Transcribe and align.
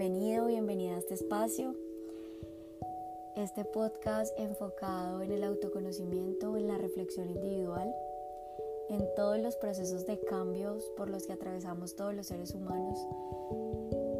Bienvenido, 0.00 0.46
bienvenida 0.46 0.94
a 0.94 0.98
este 0.98 1.12
espacio. 1.12 1.74
Este 3.36 3.66
podcast 3.66 4.32
enfocado 4.38 5.20
en 5.20 5.30
el 5.30 5.44
autoconocimiento, 5.44 6.56
en 6.56 6.68
la 6.68 6.78
reflexión 6.78 7.28
individual, 7.28 7.94
en 8.88 9.06
todos 9.14 9.38
los 9.40 9.56
procesos 9.56 10.06
de 10.06 10.18
cambios 10.18 10.90
por 10.96 11.10
los 11.10 11.26
que 11.26 11.34
atravesamos 11.34 11.96
todos 11.96 12.14
los 12.14 12.28
seres 12.28 12.54
humanos, 12.54 13.06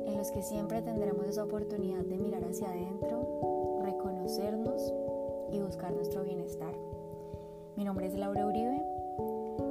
en 0.04 0.18
los 0.18 0.30
que 0.32 0.42
siempre 0.42 0.82
tendremos 0.82 1.26
esa 1.26 1.44
oportunidad 1.44 2.04
de 2.04 2.18
mirar 2.18 2.44
hacia 2.44 2.68
adentro, 2.68 3.80
reconocernos 3.82 4.92
y 5.50 5.60
buscar 5.60 5.94
nuestro 5.94 6.24
bienestar. 6.24 6.74
Mi 7.76 7.84
nombre 7.84 8.06
es 8.06 8.12
Laura 8.12 8.46
Uribe. 8.46 8.84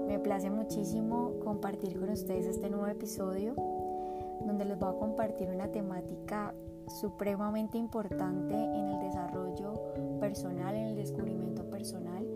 Me 0.07 0.17
place 0.17 0.49
muchísimo 0.49 1.35
compartir 1.43 1.99
con 1.99 2.09
ustedes 2.09 2.47
este 2.47 2.67
nuevo 2.71 2.87
episodio 2.87 3.53
donde 4.59 4.73
les 4.73 4.79
voy 4.79 4.93
a 4.93 4.99
compartir 4.99 5.49
una 5.49 5.71
temática 5.71 6.53
supremamente 6.99 7.77
importante 7.77 8.53
en 8.53 8.89
el 8.89 8.99
desarrollo 8.99 9.93
personal, 10.19 10.75
en 10.75 10.87
el 10.87 10.95
descubrimiento 10.97 11.63
personal 11.69 12.27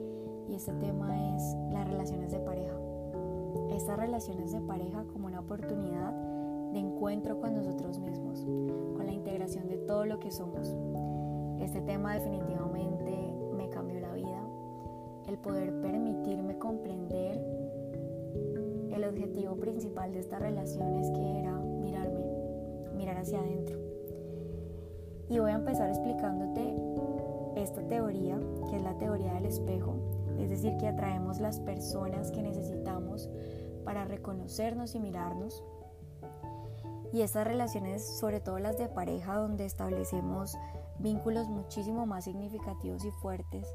y 0.47 0.55
este 0.55 0.71
tema 0.75 1.35
es 1.35 1.43
las 1.73 1.85
relaciones 1.85 2.31
de 2.31 2.39
pareja. 2.39 2.77
Estas 3.71 3.97
relaciones 3.97 4.53
de 4.53 4.61
pareja 4.61 5.03
como 5.11 5.27
una 5.27 5.41
oportunidad 5.41 6.13
de 6.71 6.79
encuentro 6.79 7.41
con 7.41 7.55
nosotros 7.55 7.99
mismos, 7.99 8.39
con 8.95 9.05
la 9.05 9.11
integración 9.11 9.67
de 9.67 9.79
todo 9.79 10.05
lo 10.05 10.21
que 10.21 10.31
somos. 10.31 10.73
Este 11.59 11.81
tema 11.81 12.13
definitivamente 12.13 13.33
me 13.53 13.67
cambió 13.67 13.99
la 13.99 14.13
vida, 14.13 14.47
el 15.27 15.37
poder 15.39 15.73
permitirme 15.81 16.57
comprender 16.57 17.37
el 18.93 19.03
objetivo 19.03 19.57
principal 19.57 20.13
de 20.13 20.19
estas 20.19 20.39
relaciones 20.39 21.09
que 21.11 21.39
era 21.39 21.52
mirar 23.03 23.17
hacia 23.17 23.39
adentro. 23.39 23.77
Y 25.29 25.39
voy 25.39 25.51
a 25.51 25.55
empezar 25.55 25.89
explicándote 25.89 26.73
esta 27.57 27.85
teoría, 27.85 28.39
que 28.69 28.77
es 28.77 28.81
la 28.81 28.97
teoría 28.97 29.33
del 29.33 29.45
espejo, 29.45 29.95
es 30.39 30.49
decir, 30.49 30.77
que 30.77 30.87
atraemos 30.87 31.41
las 31.41 31.59
personas 31.59 32.31
que 32.31 32.41
necesitamos 32.41 33.29
para 33.83 34.05
reconocernos 34.05 34.95
y 34.95 35.01
mirarnos. 35.01 35.61
Y 37.11 37.23
estas 37.23 37.45
relaciones, 37.45 38.05
sobre 38.19 38.39
todo 38.39 38.57
las 38.57 38.77
de 38.77 38.87
pareja, 38.87 39.35
donde 39.35 39.65
establecemos 39.65 40.57
vínculos 40.99 41.49
muchísimo 41.49 42.05
más 42.05 42.23
significativos 42.23 43.03
y 43.03 43.11
fuertes, 43.11 43.67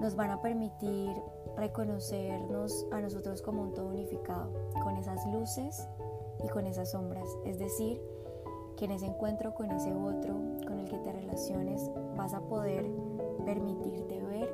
nos 0.00 0.16
van 0.16 0.30
a 0.30 0.42
permitir 0.42 1.10
reconocernos 1.56 2.86
a 2.92 3.00
nosotros 3.00 3.40
como 3.40 3.62
un 3.62 3.72
todo 3.72 3.88
unificado, 3.88 4.52
con 4.82 4.96
esas 4.96 5.26
luces 5.32 5.88
y 6.42 6.48
con 6.48 6.66
esas 6.66 6.92
sombras. 6.92 7.28
Es 7.44 7.58
decir, 7.58 8.00
que 8.76 8.86
en 8.86 8.92
ese 8.92 9.06
encuentro 9.06 9.54
con 9.54 9.70
ese 9.70 9.92
otro 9.92 10.34
con 10.66 10.78
el 10.78 10.88
que 10.88 10.98
te 10.98 11.12
relaciones 11.12 11.90
vas 12.16 12.32
a 12.32 12.40
poder 12.40 12.86
permitirte 13.44 14.22
ver 14.22 14.48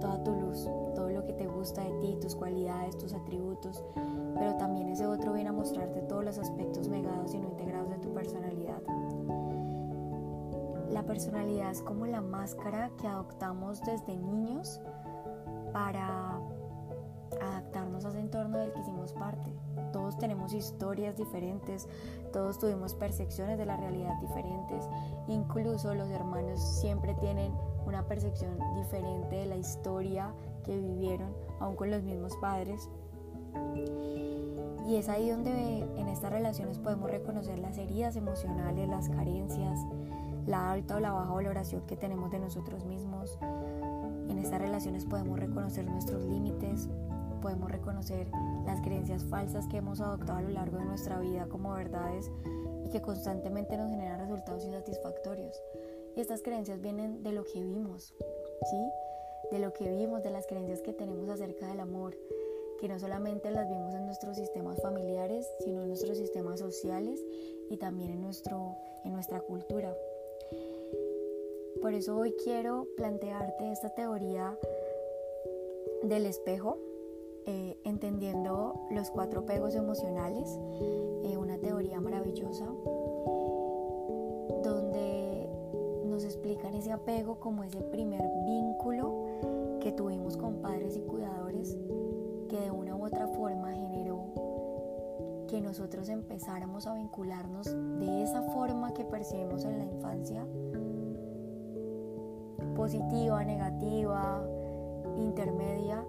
toda 0.00 0.22
tu 0.24 0.32
luz, 0.32 0.68
todo 0.94 1.10
lo 1.10 1.24
que 1.26 1.34
te 1.34 1.46
gusta 1.46 1.82
de 1.82 1.92
ti, 2.00 2.16
tus 2.20 2.34
cualidades, 2.34 2.96
tus 2.96 3.12
atributos, 3.12 3.84
pero 4.38 4.56
también 4.56 4.88
ese 4.88 5.06
otro 5.06 5.34
viene 5.34 5.50
a 5.50 5.52
mostrarte 5.52 6.00
todos 6.02 6.24
los 6.24 6.38
aspectos 6.38 6.88
negados 6.88 7.34
y 7.34 7.38
no 7.38 7.48
integrados 7.48 7.90
de 7.90 7.98
tu 7.98 8.12
personalidad. 8.14 8.80
La 10.90 11.04
personalidad 11.04 11.70
es 11.70 11.82
como 11.82 12.06
la 12.06 12.20
máscara 12.20 12.90
que 13.00 13.06
adoptamos 13.06 13.80
desde 13.82 14.16
niños 14.16 14.80
para 15.72 16.40
adaptarnos 17.40 18.04
a 18.04 18.08
ese 18.08 18.20
entorno 18.20 18.58
del 18.58 18.72
que 18.72 18.80
hicimos 18.80 19.12
parte. 19.12 19.52
Todos 19.92 20.18
tenemos 20.18 20.52
historias 20.52 21.16
diferentes, 21.16 21.88
todos 22.32 22.58
tuvimos 22.58 22.94
percepciones 22.94 23.58
de 23.58 23.66
la 23.66 23.76
realidad 23.76 24.20
diferentes, 24.20 24.88
incluso 25.28 25.94
los 25.94 26.08
hermanos 26.10 26.60
siempre 26.60 27.14
tienen 27.14 27.52
una 27.86 28.06
percepción 28.06 28.58
diferente 28.76 29.36
de 29.36 29.46
la 29.46 29.56
historia 29.56 30.32
que 30.64 30.76
vivieron, 30.76 31.34
aún 31.58 31.76
con 31.76 31.90
los 31.90 32.02
mismos 32.02 32.36
padres. 32.36 32.88
Y 34.86 34.96
es 34.96 35.08
ahí 35.08 35.30
donde 35.30 35.88
en 35.96 36.08
estas 36.08 36.32
relaciones 36.32 36.78
podemos 36.78 37.10
reconocer 37.10 37.58
las 37.58 37.78
heridas 37.78 38.16
emocionales, 38.16 38.88
las 38.88 39.08
carencias, 39.08 39.78
la 40.46 40.72
alta 40.72 40.96
o 40.96 41.00
la 41.00 41.12
baja 41.12 41.32
valoración 41.32 41.82
que 41.86 41.96
tenemos 41.96 42.30
de 42.30 42.40
nosotros 42.40 42.84
mismos. 42.84 43.38
En 44.28 44.38
estas 44.38 44.60
relaciones 44.60 45.04
podemos 45.04 45.38
reconocer 45.38 45.84
nuestros 45.84 46.24
límites, 46.24 46.88
podemos 47.40 47.70
reconocer 47.70 48.28
las 48.64 48.80
creencias 48.80 49.24
falsas 49.24 49.66
que 49.68 49.78
hemos 49.78 50.00
adoptado 50.00 50.38
a 50.38 50.42
lo 50.42 50.50
largo 50.50 50.78
de 50.78 50.84
nuestra 50.84 51.18
vida 51.20 51.48
como 51.48 51.72
verdades 51.72 52.30
y 52.84 52.90
que 52.90 53.00
constantemente 53.00 53.76
nos 53.76 53.90
generan 53.90 54.20
resultados 54.20 54.64
insatisfactorios. 54.64 55.60
Y 56.16 56.20
estas 56.20 56.42
creencias 56.42 56.80
vienen 56.80 57.22
de 57.22 57.32
lo 57.32 57.44
que 57.44 57.62
vimos, 57.62 58.14
¿sí? 58.70 58.90
De 59.50 59.58
lo 59.58 59.72
que 59.72 59.90
vimos, 59.90 60.22
de 60.22 60.30
las 60.30 60.46
creencias 60.46 60.82
que 60.82 60.92
tenemos 60.92 61.28
acerca 61.28 61.68
del 61.68 61.80
amor, 61.80 62.16
que 62.80 62.88
no 62.88 62.98
solamente 62.98 63.50
las 63.50 63.68
vimos 63.68 63.94
en 63.94 64.06
nuestros 64.06 64.36
sistemas 64.36 64.80
familiares, 64.80 65.46
sino 65.64 65.82
en 65.82 65.88
nuestros 65.88 66.18
sistemas 66.18 66.58
sociales 66.58 67.24
y 67.68 67.76
también 67.76 68.10
en, 68.10 68.22
nuestro, 68.22 68.76
en 69.04 69.12
nuestra 69.12 69.40
cultura. 69.40 69.94
Por 71.80 71.94
eso 71.94 72.16
hoy 72.16 72.34
quiero 72.44 72.86
plantearte 72.96 73.70
esta 73.70 73.90
teoría 73.90 74.58
del 76.02 76.26
espejo 76.26 76.78
eh, 77.46 77.78
entendiendo 77.84 78.86
los 78.90 79.10
cuatro 79.10 79.46
pegos 79.46 79.74
emocionales, 79.74 80.58
eh, 81.24 81.36
una 81.36 81.58
teoría 81.58 82.00
maravillosa 82.00 82.66
donde 84.62 85.48
nos 86.04 86.24
explican 86.24 86.74
ese 86.74 86.92
apego 86.92 87.40
como 87.40 87.64
ese 87.64 87.80
primer 87.82 88.22
vínculo 88.44 89.78
que 89.80 89.92
tuvimos 89.92 90.36
con 90.36 90.56
padres 90.56 90.96
y 90.96 91.00
cuidadores 91.02 91.78
que 92.48 92.60
de 92.60 92.70
una 92.70 92.96
u 92.96 93.06
otra 93.06 93.28
forma 93.28 93.72
generó 93.72 94.24
que 95.48 95.60
nosotros 95.60 96.08
empezáramos 96.08 96.86
a 96.86 96.94
vincularnos 96.94 97.66
de 97.98 98.22
esa 98.22 98.42
forma 98.42 98.92
que 98.94 99.04
percibimos 99.04 99.64
en 99.64 99.78
la 99.78 99.84
infancia, 99.84 100.46
positiva, 102.76 103.44
negativa, 103.44 104.44
intermedia, 105.16 106.04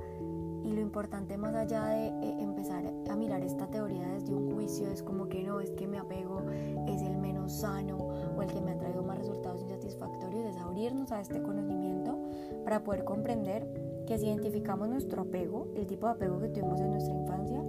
y 0.63 0.71
lo 0.73 0.81
importante 0.81 1.37
más 1.37 1.55
allá 1.55 1.85
de 1.85 2.07
eh, 2.07 2.35
empezar 2.39 2.83
a 3.09 3.15
mirar 3.15 3.43
esta 3.43 3.67
teoría 3.67 4.07
desde 4.09 4.33
un 4.33 4.53
juicio 4.53 4.89
es 4.89 5.01
como 5.01 5.27
que 5.27 5.43
no, 5.43 5.59
es 5.59 5.71
que 5.71 5.87
mi 5.87 5.97
apego 5.97 6.41
es 6.87 7.01
el 7.01 7.17
menos 7.17 7.51
sano 7.51 7.97
o 7.97 8.41
el 8.41 8.51
que 8.51 8.61
me 8.61 8.71
ha 8.71 8.77
traído 8.77 9.03
más 9.03 9.17
resultados 9.17 9.61
insatisfactorios, 9.61 10.45
es 10.45 10.57
abrirnos 10.57 11.11
a 11.11 11.21
este 11.21 11.41
conocimiento 11.41 12.17
para 12.63 12.83
poder 12.83 13.03
comprender 13.03 13.67
que 14.05 14.17
si 14.17 14.27
identificamos 14.27 14.89
nuestro 14.89 15.23
apego, 15.23 15.67
el 15.75 15.87
tipo 15.87 16.07
de 16.07 16.13
apego 16.13 16.39
que 16.39 16.49
tuvimos 16.49 16.79
en 16.79 16.91
nuestra 16.91 17.13
infancia, 17.13 17.61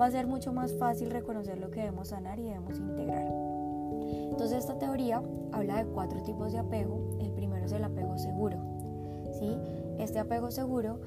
va 0.00 0.06
a 0.06 0.10
ser 0.10 0.26
mucho 0.26 0.52
más 0.52 0.72
fácil 0.74 1.10
reconocer 1.10 1.58
lo 1.58 1.70
que 1.70 1.80
debemos 1.80 2.08
sanar 2.08 2.38
y 2.38 2.44
debemos 2.44 2.78
integrar. 2.78 3.26
Entonces 4.30 4.58
esta 4.58 4.78
teoría 4.78 5.22
habla 5.52 5.82
de 5.82 5.90
cuatro 5.90 6.22
tipos 6.22 6.52
de 6.52 6.58
apego. 6.58 7.16
El 7.20 7.30
primero 7.32 7.64
es 7.64 7.72
el 7.72 7.84
apego 7.84 8.18
seguro. 8.18 8.56
¿sí? 9.38 9.56
Este 9.98 10.18
apego 10.18 10.50
seguro 10.50 10.98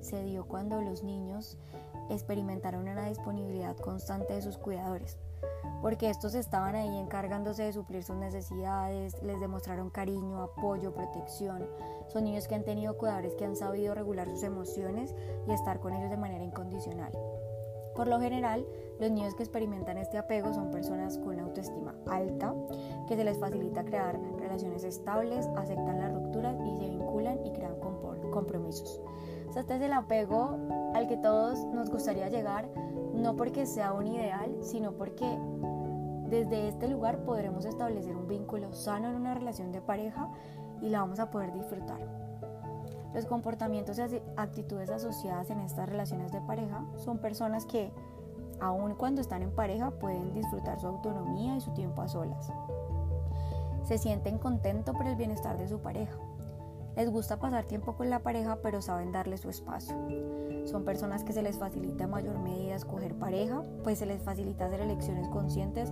se 0.00 0.24
dio 0.24 0.46
cuando 0.46 0.80
los 0.80 1.02
niños 1.02 1.58
experimentaron 2.08 2.88
una 2.88 3.06
disponibilidad 3.06 3.76
constante 3.76 4.34
de 4.34 4.42
sus 4.42 4.58
cuidadores, 4.58 5.18
porque 5.80 6.10
estos 6.10 6.34
estaban 6.34 6.74
ahí 6.74 6.96
encargándose 6.98 7.62
de 7.64 7.72
suplir 7.72 8.02
sus 8.02 8.16
necesidades, 8.16 9.20
les 9.22 9.40
demostraron 9.40 9.90
cariño, 9.90 10.42
apoyo, 10.42 10.92
protección. 10.92 11.66
Son 12.08 12.24
niños 12.24 12.48
que 12.48 12.56
han 12.56 12.64
tenido 12.64 12.98
cuidadores 12.98 13.34
que 13.34 13.44
han 13.44 13.56
sabido 13.56 13.94
regular 13.94 14.28
sus 14.28 14.42
emociones 14.42 15.14
y 15.46 15.52
estar 15.52 15.80
con 15.80 15.94
ellos 15.94 16.10
de 16.10 16.16
manera 16.16 16.44
incondicional. 16.44 17.12
Por 17.94 18.06
lo 18.06 18.20
general, 18.20 18.66
los 18.98 19.10
niños 19.10 19.34
que 19.34 19.42
experimentan 19.42 19.98
este 19.98 20.18
apego 20.18 20.52
son 20.52 20.70
personas 20.70 21.18
con 21.18 21.38
autoestima 21.40 21.94
alta, 22.06 22.54
que 23.08 23.16
se 23.16 23.24
les 23.24 23.38
facilita 23.38 23.84
crear 23.84 24.18
relaciones 24.38 24.84
estables, 24.84 25.46
aceptan 25.56 25.98
las 25.98 26.12
rupturas 26.12 26.56
y 26.66 26.76
se 26.76 26.88
vinculan 26.88 27.44
y 27.44 27.52
crean 27.52 27.74
compromisos 28.30 29.00
este 29.56 29.76
es 29.76 29.82
el 29.82 29.92
apego 29.92 30.58
al 30.94 31.08
que 31.08 31.16
todos 31.16 31.64
nos 31.66 31.90
gustaría 31.90 32.28
llegar, 32.28 32.68
no 33.14 33.36
porque 33.36 33.66
sea 33.66 33.92
un 33.92 34.06
ideal, 34.06 34.56
sino 34.62 34.92
porque 34.92 35.26
desde 36.28 36.68
este 36.68 36.88
lugar 36.88 37.24
podremos 37.24 37.64
establecer 37.64 38.14
un 38.14 38.28
vínculo 38.28 38.72
sano 38.72 39.08
en 39.08 39.16
una 39.16 39.34
relación 39.34 39.72
de 39.72 39.80
pareja 39.80 40.28
y 40.80 40.88
la 40.88 41.00
vamos 41.00 41.18
a 41.18 41.30
poder 41.30 41.52
disfrutar. 41.52 42.00
Los 43.12 43.26
comportamientos 43.26 43.98
y 43.98 44.22
actitudes 44.36 44.88
asociadas 44.88 45.50
en 45.50 45.60
estas 45.60 45.88
relaciones 45.88 46.30
de 46.30 46.40
pareja 46.40 46.84
son 46.96 47.18
personas 47.18 47.66
que, 47.66 47.92
aun 48.60 48.94
cuando 48.94 49.20
están 49.20 49.42
en 49.42 49.50
pareja, 49.50 49.90
pueden 49.90 50.32
disfrutar 50.32 50.78
su 50.78 50.86
autonomía 50.86 51.56
y 51.56 51.60
su 51.60 51.72
tiempo 51.72 52.02
a 52.02 52.08
solas. 52.08 52.52
Se 53.82 53.98
sienten 53.98 54.38
contentos 54.38 54.94
por 54.94 55.06
el 55.06 55.16
bienestar 55.16 55.58
de 55.58 55.66
su 55.66 55.80
pareja 55.80 56.16
Les 57.00 57.08
gusta 57.08 57.38
pasar 57.38 57.64
tiempo 57.64 57.94
con 57.96 58.10
la 58.10 58.18
pareja, 58.18 58.58
pero 58.62 58.82
saben 58.82 59.10
darle 59.10 59.38
su 59.38 59.48
espacio. 59.48 59.96
Son 60.66 60.84
personas 60.84 61.24
que 61.24 61.32
se 61.32 61.40
les 61.40 61.56
facilita 61.56 62.04
en 62.04 62.10
mayor 62.10 62.38
medida 62.38 62.74
escoger 62.74 63.14
pareja, 63.14 63.62
pues 63.82 64.00
se 64.00 64.04
les 64.04 64.22
facilita 64.22 64.66
hacer 64.66 64.82
elecciones 64.82 65.26
conscientes 65.28 65.90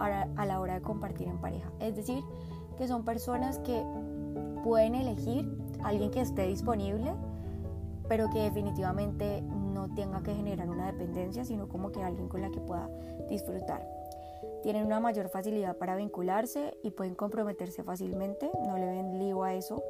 a 0.00 0.44
la 0.46 0.60
hora 0.60 0.74
de 0.74 0.82
compartir 0.82 1.28
en 1.28 1.40
pareja. 1.40 1.70
Es 1.78 1.94
decir, 1.94 2.24
que 2.76 2.88
son 2.88 3.04
personas 3.04 3.60
que 3.60 3.80
pueden 4.64 4.96
elegir 4.96 5.48
a 5.84 5.90
alguien 5.90 6.10
que 6.10 6.22
esté 6.22 6.48
disponible, 6.48 7.14
pero 8.08 8.28
que 8.28 8.40
definitivamente 8.40 9.42
no 9.42 9.94
tenga 9.94 10.24
que 10.24 10.34
generar 10.34 10.68
una 10.68 10.90
dependencia, 10.90 11.44
sino 11.44 11.68
como 11.68 11.92
que 11.92 12.02
alguien 12.02 12.28
con 12.28 12.42
la 12.42 12.50
que 12.50 12.58
pueda 12.58 12.90
disfrutar. 13.28 13.86
Tienen 14.64 14.86
una 14.86 14.98
mayor 14.98 15.28
facilidad 15.28 15.76
para 15.76 15.94
vincularse 15.94 16.76
y 16.82 16.90
pueden 16.90 17.14
comprometerse 17.14 17.84
fácilmente, 17.84 18.50
no 18.66 18.76
le 18.76 18.86
ven 18.86 19.20
lío 19.20 19.44
a 19.44 19.54
eso. 19.54 19.84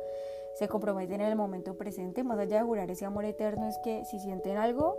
Se 0.59 0.67
comprometen 0.67 1.21
en 1.21 1.29
el 1.29 1.37
momento 1.37 1.77
presente, 1.77 2.25
más 2.25 2.39
allá 2.39 2.59
de 2.59 2.65
jurar 2.65 2.91
ese 2.91 3.05
amor 3.05 3.25
eterno, 3.25 3.69
es 3.69 3.79
que 3.79 4.05
si 4.05 4.19
sienten 4.19 4.57
algo, 4.57 4.97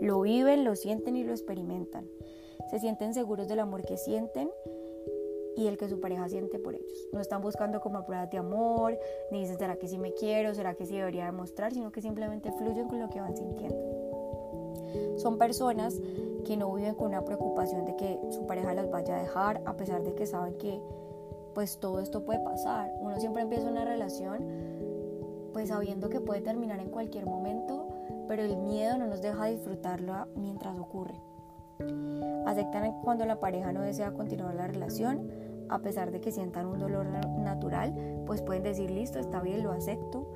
lo 0.00 0.20
viven, 0.20 0.64
lo 0.64 0.76
sienten 0.76 1.16
y 1.16 1.24
lo 1.24 1.32
experimentan. 1.32 2.08
Se 2.70 2.78
sienten 2.78 3.12
seguros 3.12 3.48
del 3.48 3.58
amor 3.58 3.82
que 3.82 3.96
sienten 3.96 4.48
y 5.56 5.66
el 5.66 5.76
que 5.76 5.88
su 5.88 5.98
pareja 5.98 6.28
siente 6.28 6.60
por 6.60 6.76
ellos. 6.76 7.08
No 7.12 7.20
están 7.20 7.42
buscando 7.42 7.80
como 7.80 8.04
pruebas 8.06 8.30
de 8.30 8.38
amor, 8.38 8.96
ni 9.32 9.40
dicen, 9.40 9.58
¿será 9.58 9.74
que 9.74 9.88
sí 9.88 9.98
me 9.98 10.14
quiero? 10.14 10.54
¿Será 10.54 10.74
que 10.74 10.86
sí 10.86 10.96
debería 10.96 11.24
demostrar? 11.24 11.72
Sino 11.72 11.90
que 11.90 12.00
simplemente 12.00 12.52
fluyen 12.52 12.86
con 12.86 13.00
lo 13.00 13.10
que 13.10 13.20
van 13.20 13.36
sintiendo. 13.36 15.16
Son 15.16 15.36
personas 15.36 16.00
que 16.44 16.56
no 16.56 16.72
viven 16.72 16.94
con 16.94 17.08
una 17.08 17.24
preocupación 17.24 17.84
de 17.86 17.96
que 17.96 18.20
su 18.30 18.46
pareja 18.46 18.72
las 18.72 18.88
vaya 18.88 19.16
a 19.16 19.20
dejar, 19.20 19.62
a 19.66 19.76
pesar 19.76 20.04
de 20.04 20.14
que 20.14 20.26
saben 20.26 20.54
que 20.54 20.80
pues 21.60 21.78
todo 21.78 22.00
esto 22.00 22.24
puede 22.24 22.40
pasar. 22.40 22.90
Uno 23.00 23.20
siempre 23.20 23.42
empieza 23.42 23.68
una 23.68 23.84
relación 23.84 24.46
pues 25.52 25.68
sabiendo 25.68 26.08
que 26.08 26.18
puede 26.18 26.40
terminar 26.40 26.80
en 26.80 26.88
cualquier 26.88 27.26
momento, 27.26 27.86
pero 28.26 28.42
el 28.42 28.56
miedo 28.56 28.96
no 28.96 29.06
nos 29.06 29.20
deja 29.20 29.44
disfrutarlo 29.44 30.26
mientras 30.36 30.78
ocurre. 30.78 31.20
Aceptan 32.46 33.02
cuando 33.02 33.26
la 33.26 33.40
pareja 33.40 33.74
no 33.74 33.82
desea 33.82 34.14
continuar 34.14 34.54
la 34.54 34.68
relación, 34.68 35.30
a 35.68 35.80
pesar 35.80 36.12
de 36.12 36.22
que 36.22 36.32
sientan 36.32 36.64
un 36.64 36.78
dolor 36.78 37.04
natural, 37.38 38.22
pues 38.24 38.40
pueden 38.40 38.62
decir, 38.62 38.90
listo, 38.90 39.18
está 39.18 39.40
bien, 39.40 39.62
lo 39.62 39.72
acepto. 39.72 40.32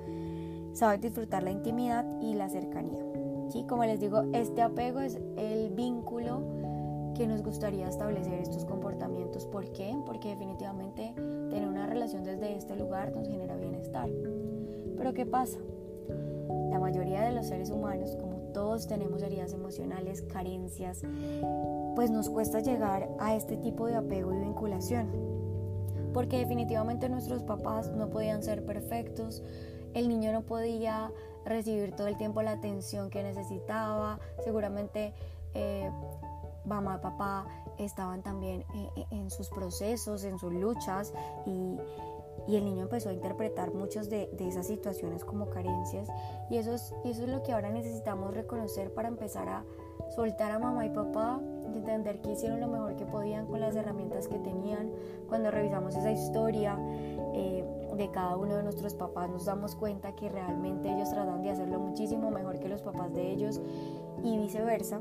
Saben 0.74 1.00
disfrutar 1.00 1.42
la 1.42 1.52
intimidad 1.52 2.04
y 2.20 2.34
la 2.34 2.50
cercanía. 2.50 3.02
¿Sí? 3.48 3.64
Como 3.66 3.86
les 3.86 3.98
digo, 3.98 4.24
este 4.34 4.60
apego 4.60 5.00
es 5.00 5.18
el 5.38 5.70
vínculo 5.70 6.42
que 7.14 7.26
nos 7.26 7.42
gustaría 7.42 7.88
establecer 7.88 8.34
estos 8.34 8.64
comportamientos. 8.64 9.46
¿Por 9.46 9.70
qué? 9.72 9.96
Porque 10.04 10.30
definitivamente 10.30 11.14
tener 11.14 11.68
una 11.68 11.86
relación 11.86 12.24
desde 12.24 12.56
este 12.56 12.76
lugar 12.76 13.12
nos 13.12 13.28
genera 13.28 13.56
bienestar. 13.56 14.08
Pero 14.96 15.14
¿qué 15.14 15.24
pasa? 15.24 15.58
La 16.70 16.78
mayoría 16.78 17.22
de 17.22 17.32
los 17.32 17.46
seres 17.46 17.70
humanos, 17.70 18.16
como 18.20 18.34
todos 18.52 18.86
tenemos 18.86 19.22
heridas 19.22 19.52
emocionales, 19.52 20.22
carencias, 20.22 21.02
pues 21.94 22.10
nos 22.10 22.28
cuesta 22.30 22.60
llegar 22.60 23.08
a 23.18 23.34
este 23.34 23.56
tipo 23.56 23.86
de 23.86 23.96
apego 23.96 24.34
y 24.34 24.38
vinculación. 24.38 25.08
Porque 26.12 26.38
definitivamente 26.38 27.08
nuestros 27.08 27.42
papás 27.42 27.90
no 27.90 28.10
podían 28.10 28.42
ser 28.42 28.64
perfectos, 28.64 29.42
el 29.94 30.08
niño 30.08 30.32
no 30.32 30.42
podía 30.42 31.12
recibir 31.44 31.94
todo 31.94 32.06
el 32.06 32.16
tiempo 32.16 32.42
la 32.42 32.52
atención 32.52 33.10
que 33.10 33.22
necesitaba, 33.22 34.18
seguramente 34.42 35.12
eh, 35.54 35.90
mamá, 36.64 37.00
papá 37.00 37.46
estaban 37.78 38.22
también 38.22 38.64
en 39.10 39.30
sus 39.30 39.48
procesos, 39.48 40.24
en 40.24 40.38
sus 40.38 40.52
luchas 40.52 41.12
y 41.46 41.78
y 42.46 42.56
el 42.56 42.64
niño 42.64 42.82
empezó 42.82 43.08
a 43.08 43.12
interpretar 43.12 43.72
muchas 43.72 44.10
de, 44.10 44.30
esas 44.38 44.66
situaciones 44.66 45.24
como 45.24 45.48
carencias 45.48 46.08
y 46.50 46.56
eso, 46.56 46.74
es, 46.74 46.94
eso 47.04 47.22
es 47.22 47.28
lo 47.28 47.42
que 47.42 47.52
ahora 47.52 47.70
necesitamos 47.70 48.34
reconocer 48.34 48.92
para 48.92 49.08
empezar 49.08 49.48
a 49.48 49.64
soltar 50.14 50.52
a 50.52 50.58
mamá 50.58 50.84
y 50.84 50.90
papá 50.90 51.40
y 51.72 51.78
entender 51.78 52.20
que 52.20 52.32
hicieron 52.32 52.60
lo 52.60 52.68
mejor 52.68 52.96
que 52.96 53.06
podían 53.06 53.46
con 53.46 53.60
las 53.60 53.74
herramientas 53.74 54.28
que 54.28 54.38
tenían. 54.38 54.92
Cuando 55.28 55.50
revisamos 55.50 55.96
esa 55.96 56.12
historia 56.12 56.76
eh, 57.32 57.64
de 57.96 58.10
cada 58.10 58.36
uno 58.36 58.56
de 58.56 58.62
nuestros 58.62 58.94
papás 58.94 59.30
nos 59.30 59.46
damos 59.46 59.74
cuenta 59.74 60.14
que 60.14 60.28
realmente 60.28 60.92
ellos 60.92 61.10
tratan 61.10 61.42
de 61.42 61.50
hacerlo 61.50 61.78
muchísimo 61.78 62.30
mejor 62.30 62.58
que 62.60 62.68
los 62.68 62.82
papás 62.82 63.12
de 63.14 63.30
ellos 63.30 63.60
y 64.22 64.36
viceversa. 64.36 65.00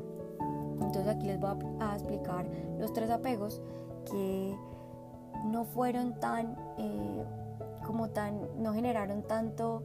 Entonces 0.86 1.08
aquí 1.08 1.26
les 1.26 1.40
voy 1.40 1.50
a, 1.80 1.94
explicar 1.94 2.46
los 2.78 2.92
tres 2.92 3.10
apegos 3.10 3.60
que 4.10 4.56
no 5.44 5.64
fueron 5.64 6.18
tan, 6.20 6.56
eh, 6.78 7.24
como 7.86 8.10
tan, 8.10 8.40
no 8.62 8.72
generaron 8.72 9.22
tanto, 9.22 9.82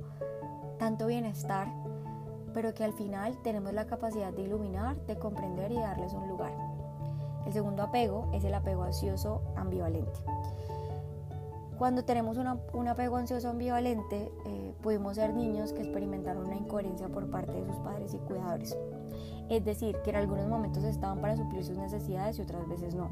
tanto 0.77 1.07
bienestar, 1.07 1.67
pero 2.53 2.73
que 2.73 2.83
al 2.83 2.93
final 2.93 3.37
tenemos 3.43 3.73
la 3.73 3.85
capacidad 3.85 4.33
de 4.33 4.43
iluminar, 4.43 4.97
de 5.05 5.17
comprender 5.17 5.71
y 5.71 5.75
darles 5.75 6.13
un 6.13 6.27
lugar. 6.27 6.53
El 7.45 7.53
segundo 7.53 7.83
apego 7.83 8.29
es 8.33 8.43
el 8.43 8.53
apego 8.53 8.83
ansioso 8.83 9.41
ambivalente. 9.55 10.19
Cuando 11.77 12.03
tenemos 12.03 12.37
un 12.37 12.87
apego 12.89 13.15
ansioso 13.15 13.49
ambivalente, 13.49 14.29
eh, 14.45 14.73
pudimos 14.81 15.15
ser 15.15 15.33
niños 15.33 15.71
que 15.71 15.81
experimentaron 15.81 16.45
una 16.45 16.57
incoherencia 16.57 17.07
por 17.07 17.29
parte 17.29 17.53
de 17.53 17.65
sus 17.65 17.77
padres 17.77 18.13
y 18.13 18.17
cuidadores. 18.17 18.77
Es 19.49 19.65
decir, 19.65 19.97
que 20.03 20.11
en 20.11 20.17
algunos 20.17 20.47
momentos 20.47 20.83
estaban 20.83 21.19
para 21.19 21.35
suplir 21.35 21.63
sus 21.63 21.77
necesidades 21.77 22.37
y 22.37 22.41
otras 22.41 22.67
veces 22.67 22.95
no. 22.95 23.09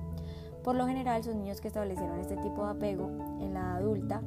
Por 0.63 0.75
lo 0.75 0.85
general 0.85 1.23
son 1.23 1.39
niños 1.39 1.61
que 1.61 1.67
establecieron 1.67 2.19
este 2.19 2.35
tipo 2.37 2.65
de 2.65 2.71
apego 2.71 3.09
en 3.39 3.53
la 3.53 3.75
adulta 3.75 4.21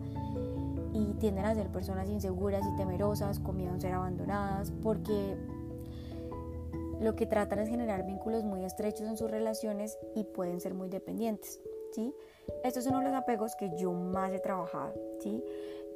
y 0.92 1.14
tienden 1.14 1.44
a 1.44 1.54
ser 1.54 1.68
personas 1.68 2.08
inseguras 2.08 2.64
y 2.66 2.76
temerosas, 2.76 3.38
con 3.38 3.60
a 3.60 3.78
ser 3.78 3.92
abandonadas, 3.92 4.72
porque 4.82 5.36
lo 7.00 7.14
que 7.14 7.26
tratan 7.26 7.60
es 7.60 7.68
generar 7.68 8.04
vínculos 8.04 8.44
muy 8.44 8.64
estrechos 8.64 9.06
en 9.06 9.16
sus 9.16 9.30
relaciones 9.30 9.98
y 10.14 10.24
pueden 10.24 10.60
ser 10.60 10.74
muy 10.74 10.88
dependientes. 10.88 11.60
¿sí? 11.92 12.14
Estos 12.64 12.84
son 12.84 13.02
los 13.04 13.12
apegos 13.14 13.54
que 13.56 13.70
yo 13.76 13.92
más 13.92 14.32
he 14.32 14.38
trabajado, 14.38 14.94
¿sí? 15.20 15.42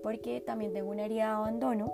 porque 0.03 0.43
también 0.43 0.73
tengo 0.73 0.91
una 0.91 1.07
herida 1.07 1.25
de 1.25 1.33
abandono. 1.33 1.93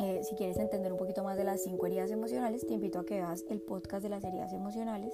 Eh, 0.00 0.22
si 0.24 0.34
quieres 0.34 0.56
entender 0.56 0.92
un 0.92 0.98
poquito 0.98 1.22
más 1.22 1.36
de 1.36 1.44
las 1.44 1.62
cinco 1.62 1.86
heridas 1.86 2.10
emocionales, 2.10 2.66
te 2.66 2.72
invito 2.72 2.98
a 2.98 3.04
que 3.04 3.16
veas 3.16 3.44
el 3.50 3.60
podcast 3.60 4.02
de 4.02 4.08
las 4.08 4.24
heridas 4.24 4.52
emocionales. 4.54 5.12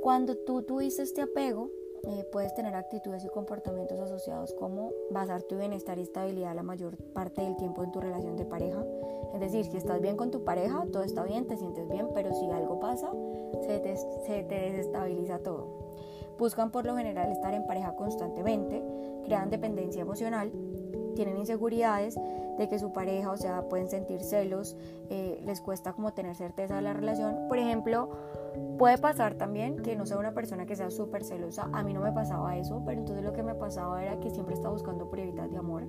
Cuando 0.00 0.36
tú 0.36 0.62
tuviste 0.62 1.02
este 1.02 1.22
apego, 1.22 1.70
eh, 2.04 2.24
puedes 2.30 2.54
tener 2.54 2.76
actitudes 2.76 3.24
y 3.24 3.28
comportamientos 3.28 3.98
asociados 3.98 4.54
como 4.54 4.92
basar 5.10 5.42
tu 5.42 5.58
bienestar 5.58 5.98
y 5.98 6.02
estabilidad 6.02 6.54
la 6.54 6.62
mayor 6.62 6.96
parte 7.14 7.42
del 7.42 7.56
tiempo 7.56 7.82
en 7.82 7.90
tu 7.90 8.00
relación 8.00 8.36
de 8.36 8.44
pareja. 8.44 8.84
Es 9.34 9.40
decir, 9.40 9.64
si 9.64 9.76
estás 9.76 10.00
bien 10.00 10.16
con 10.16 10.30
tu 10.30 10.44
pareja, 10.44 10.86
todo 10.92 11.02
está 11.02 11.24
bien, 11.24 11.48
te 11.48 11.56
sientes 11.56 11.88
bien, 11.88 12.08
pero 12.14 12.32
si 12.32 12.48
algo 12.50 12.78
pasa, 12.78 13.10
se 13.66 13.80
te, 13.80 13.96
se 13.96 14.44
te 14.44 14.54
desestabiliza 14.54 15.40
todo. 15.40 15.66
Buscan 16.38 16.70
por 16.70 16.84
lo 16.86 16.96
general 16.96 17.32
estar 17.32 17.54
en 17.54 17.66
pareja 17.66 17.96
constantemente, 17.96 18.84
crean 19.24 19.50
dependencia 19.50 20.02
emocional, 20.02 20.52
tienen 21.16 21.36
inseguridades 21.36 22.16
de 22.58 22.68
que 22.68 22.78
su 22.78 22.92
pareja, 22.92 23.32
o 23.32 23.36
sea, 23.36 23.68
pueden 23.68 23.88
sentir 23.88 24.22
celos, 24.22 24.76
eh, 25.10 25.42
les 25.44 25.60
cuesta 25.60 25.92
como 25.92 26.12
tener 26.12 26.36
certeza 26.36 26.76
de 26.76 26.82
la 26.82 26.92
relación. 26.92 27.48
Por 27.48 27.58
ejemplo, 27.58 28.10
puede 28.78 28.98
pasar 28.98 29.34
también 29.34 29.82
que 29.82 29.96
no 29.96 30.06
sea 30.06 30.18
una 30.18 30.32
persona 30.32 30.66
que 30.66 30.76
sea 30.76 30.90
súper 30.90 31.24
celosa. 31.24 31.68
A 31.72 31.82
mí 31.82 31.92
no 31.92 32.00
me 32.00 32.12
pasaba 32.12 32.56
eso, 32.56 32.82
pero 32.86 33.00
entonces 33.00 33.24
lo 33.24 33.32
que 33.32 33.42
me 33.42 33.54
pasaba 33.54 34.02
era 34.02 34.20
que 34.20 34.30
siempre 34.30 34.54
estaba 34.54 34.72
buscando 34.72 35.10
pruebas 35.10 35.50
de 35.50 35.56
amor. 35.56 35.84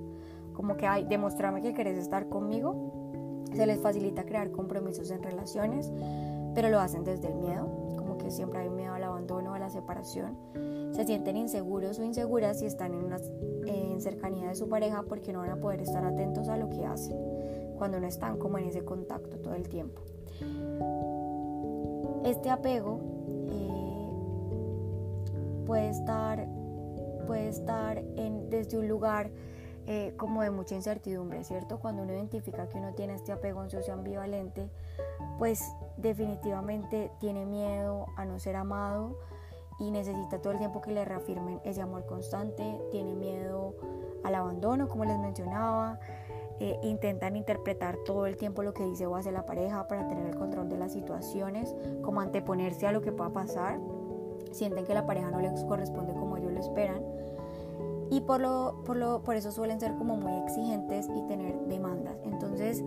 Como 0.54 0.76
que, 0.76 0.86
hay, 0.88 1.04
demostrarme 1.04 1.62
que 1.62 1.72
querés 1.72 1.96
estar 1.96 2.28
conmigo. 2.28 3.44
Se 3.54 3.64
les 3.64 3.80
facilita 3.80 4.24
crear 4.24 4.50
compromisos 4.50 5.10
en 5.10 5.22
relaciones, 5.22 5.92
pero 6.54 6.68
lo 6.68 6.80
hacen 6.80 7.04
desde 7.04 7.28
el 7.28 7.36
miedo. 7.36 7.88
Que 8.18 8.30
siempre 8.30 8.60
hay 8.60 8.70
miedo 8.70 8.94
al 8.94 9.04
abandono, 9.04 9.54
a 9.54 9.58
la 9.58 9.70
separación 9.70 10.36
se 10.92 11.04
sienten 11.04 11.36
inseguros 11.36 11.98
o 11.98 12.02
inseguras 12.02 12.58
si 12.58 12.66
están 12.66 12.92
en, 12.92 13.04
una, 13.04 13.18
en 13.66 14.00
cercanía 14.00 14.48
de 14.48 14.54
su 14.54 14.68
pareja 14.68 15.04
porque 15.08 15.32
no 15.32 15.40
van 15.40 15.50
a 15.50 15.56
poder 15.56 15.80
estar 15.80 16.04
atentos 16.04 16.48
a 16.48 16.56
lo 16.56 16.68
que 16.70 16.84
hacen 16.84 17.16
cuando 17.76 18.00
no 18.00 18.06
están 18.08 18.38
como 18.38 18.58
en 18.58 18.64
ese 18.64 18.84
contacto 18.84 19.38
todo 19.38 19.54
el 19.54 19.68
tiempo. 19.68 20.02
Este 22.24 22.50
apego 22.50 22.98
eh, 23.48 24.08
puede 25.66 25.90
estar, 25.90 26.48
puede 27.26 27.48
estar 27.48 27.98
en, 28.16 28.50
desde 28.50 28.78
un 28.78 28.88
lugar 28.88 29.30
eh, 29.86 30.14
como 30.16 30.42
de 30.42 30.50
mucha 30.50 30.74
incertidumbre, 30.74 31.44
¿cierto? 31.44 31.78
Cuando 31.78 32.02
uno 32.02 32.12
identifica 32.12 32.68
que 32.68 32.78
uno 32.78 32.92
tiene 32.94 33.14
este 33.14 33.30
apego 33.30 33.60
ansioso 33.60 33.92
ambivalente, 33.92 34.68
pues 35.38 35.62
definitivamente 35.98 37.10
tiene 37.20 37.44
miedo 37.44 38.06
a 38.16 38.24
no 38.24 38.38
ser 38.38 38.56
amado, 38.56 39.16
y 39.78 39.90
necesita 39.90 40.40
todo 40.40 40.52
el 40.52 40.58
tiempo 40.58 40.80
que 40.80 40.90
le 40.90 41.04
reafirmen 41.04 41.60
ese 41.64 41.80
amor 41.80 42.04
constante, 42.04 42.80
tiene 42.90 43.14
miedo 43.14 43.74
al 44.24 44.34
abandono, 44.34 44.88
como 44.88 45.04
les 45.04 45.18
mencionaba, 45.18 46.00
eh, 46.58 46.76
intentan 46.82 47.36
interpretar 47.36 47.96
todo 48.04 48.26
el 48.26 48.36
tiempo 48.36 48.64
lo 48.64 48.74
que 48.74 48.82
dice 48.82 49.06
o 49.06 49.14
hace 49.14 49.30
la 49.30 49.46
pareja 49.46 49.86
para 49.86 50.08
tener 50.08 50.26
el 50.26 50.34
control 50.34 50.68
de 50.68 50.78
las 50.78 50.92
situaciones, 50.92 51.74
como 52.02 52.20
anteponerse 52.20 52.88
a 52.88 52.92
lo 52.92 53.00
que 53.00 53.12
pueda 53.12 53.30
pasar, 53.30 53.78
sienten 54.50 54.84
que 54.84 54.94
la 54.94 55.06
pareja 55.06 55.30
no 55.30 55.40
les 55.40 55.64
corresponde 55.64 56.12
como 56.14 56.36
ellos 56.36 56.52
lo 56.52 56.60
esperan, 56.60 57.02
y 58.10 58.22
por, 58.22 58.40
lo, 58.40 58.82
por, 58.84 58.96
lo, 58.96 59.22
por 59.22 59.36
eso 59.36 59.52
suelen 59.52 59.78
ser 59.78 59.94
como 59.94 60.16
muy 60.16 60.32
exigentes 60.42 61.08
y 61.14 61.22
tener 61.28 61.56
demandas. 61.66 62.16
Entonces, 62.24 62.82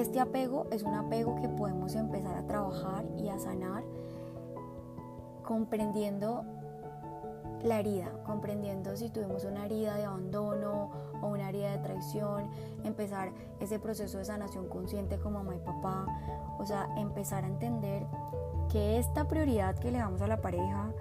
este 0.00 0.20
apego 0.20 0.66
es 0.70 0.82
un 0.82 0.94
apego 0.94 1.36
que 1.36 1.48
podemos 1.48 1.94
empezar 1.94 2.36
a 2.36 2.46
trabajar 2.46 3.06
y 3.16 3.28
a 3.28 3.38
sanar 3.38 3.82
comprendiendo 5.42 6.44
la 7.62 7.80
herida, 7.80 8.10
comprendiendo 8.24 8.94
si 8.96 9.08
tuvimos 9.08 9.44
una 9.44 9.64
herida 9.64 9.96
de 9.96 10.04
abandono 10.04 10.90
o 11.22 11.28
una 11.28 11.48
herida 11.48 11.70
de 11.72 11.78
traición, 11.78 12.50
empezar 12.84 13.32
ese 13.58 13.78
proceso 13.78 14.18
de 14.18 14.26
sanación 14.26 14.68
consciente 14.68 15.18
con 15.18 15.32
mamá 15.32 15.54
y 15.54 15.58
papá, 15.58 16.06
o 16.58 16.66
sea, 16.66 16.88
empezar 16.98 17.44
a 17.44 17.46
entender 17.46 18.06
que 18.68 18.98
esta 18.98 19.26
prioridad 19.26 19.76
que 19.78 19.90
le 19.90 19.98
damos 19.98 20.20
a 20.20 20.26
la 20.26 20.42
pareja, 20.42 20.92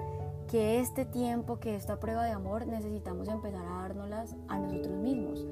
que 0.47 0.79
este 0.79 1.05
tiempo, 1.05 1.59
que 1.59 1.75
esta 1.75 1.99
prueba 1.99 2.23
de 2.23 2.31
amor, 2.31 2.65
necesitamos 2.65 3.27
empezar 3.27 3.65
a 3.65 3.81
dárnoslas 3.81 4.35
a 4.47 4.57
nosotros 4.57 4.95
mismos. 4.95 5.45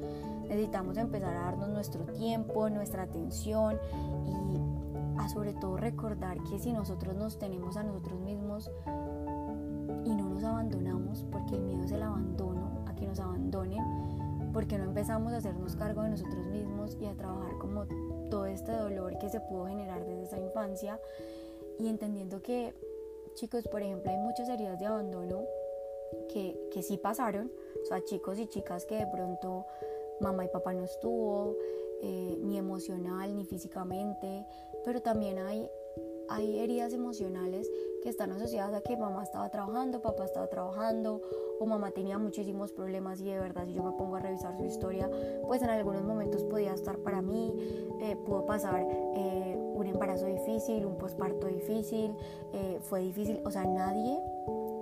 Necesitamos 0.43 0.97
empezar 0.97 1.33
a 1.35 1.41
darnos 1.41 1.69
nuestro 1.69 2.03
tiempo, 2.05 2.69
nuestra 2.69 3.03
atención 3.03 3.79
y 4.25 5.19
a 5.19 5.29
sobre 5.29 5.53
todo 5.53 5.77
recordar 5.77 6.37
que 6.43 6.59
si 6.59 6.73
nosotros 6.73 7.15
nos 7.15 7.37
tenemos 7.37 7.77
a 7.77 7.83
nosotros 7.83 8.19
mismos 8.19 8.71
y 10.05 10.15
no 10.15 10.29
nos 10.29 10.43
abandonamos, 10.43 11.25
porque 11.31 11.55
el 11.55 11.61
miedo 11.61 11.83
es 11.83 11.91
el 11.91 12.03
abandono, 12.03 12.83
a 12.87 12.95
que 12.95 13.07
nos 13.07 13.19
abandonen, 13.19 14.51
porque 14.53 14.77
no 14.77 14.85
empezamos 14.85 15.33
a 15.33 15.37
hacernos 15.37 15.75
cargo 15.75 16.03
de 16.03 16.09
nosotros 16.09 16.45
mismos 16.47 16.97
y 16.99 17.05
a 17.05 17.13
trabajar 17.15 17.57
como 17.57 17.85
todo 18.29 18.45
este 18.45 18.71
dolor 18.71 19.17
que 19.19 19.29
se 19.29 19.39
pudo 19.39 19.67
generar 19.67 20.05
desde 20.05 20.23
esa 20.23 20.39
infancia 20.39 20.99
y 21.79 21.87
entendiendo 21.87 22.41
que 22.41 22.73
chicos, 23.35 23.67
por 23.67 23.81
ejemplo, 23.81 24.11
hay 24.11 24.17
muchas 24.17 24.47
heridas 24.49 24.79
de 24.79 24.85
abandono 24.85 25.43
que, 26.31 26.59
que 26.71 26.83
sí 26.83 26.97
pasaron, 26.97 27.51
o 27.81 27.85
sea, 27.85 28.03
chicos 28.03 28.37
y 28.39 28.47
chicas 28.47 28.85
que 28.85 28.95
de 28.95 29.07
pronto 29.07 29.65
mamá 30.19 30.45
y 30.45 30.47
papá 30.47 30.73
no 30.73 30.83
estuvo, 30.83 31.57
eh, 32.05 32.37
ni 32.41 32.57
emocional 32.57 33.33
ni 33.33 33.45
físicamente, 33.45 34.45
pero 34.83 35.01
también 35.01 35.37
hay, 35.37 35.69
hay 36.27 36.59
heridas 36.59 36.91
emocionales 36.91 37.71
que 38.01 38.09
están 38.09 38.31
asociadas 38.33 38.73
a 38.73 38.81
que 38.81 38.97
mamá 38.97 39.23
estaba 39.23 39.49
trabajando, 39.49 40.01
papá 40.01 40.25
estaba 40.25 40.47
trabajando 40.47 41.21
o 41.61 41.65
mamá 41.65 41.91
tenía 41.91 42.17
muchísimos 42.17 42.73
problemas 42.73 43.21
y 43.21 43.25
de 43.25 43.39
verdad 43.39 43.65
si 43.65 43.71
yo 43.73 43.83
me 43.83 43.93
pongo 43.93 44.17
a 44.17 44.19
revisar 44.19 44.57
su 44.57 44.65
historia, 44.65 45.09
pues 45.47 45.61
en 45.61 45.69
algunos 45.69 46.03
momentos 46.03 46.43
podía 46.43 46.73
estar 46.73 46.97
para 46.97 47.21
mí, 47.21 47.53
eh, 48.01 48.17
pudo 48.25 48.45
pasar 48.45 48.85
eh, 49.15 49.57
un 49.57 49.87
embarazo 49.87 50.25
difícil, 50.25 50.85
un 50.85 50.97
posparto 50.97 51.47
difícil, 51.47 52.13
fue 52.81 52.99
difícil, 52.99 53.39
o 53.45 53.49
sea, 53.49 53.63
nadie, 53.63 54.19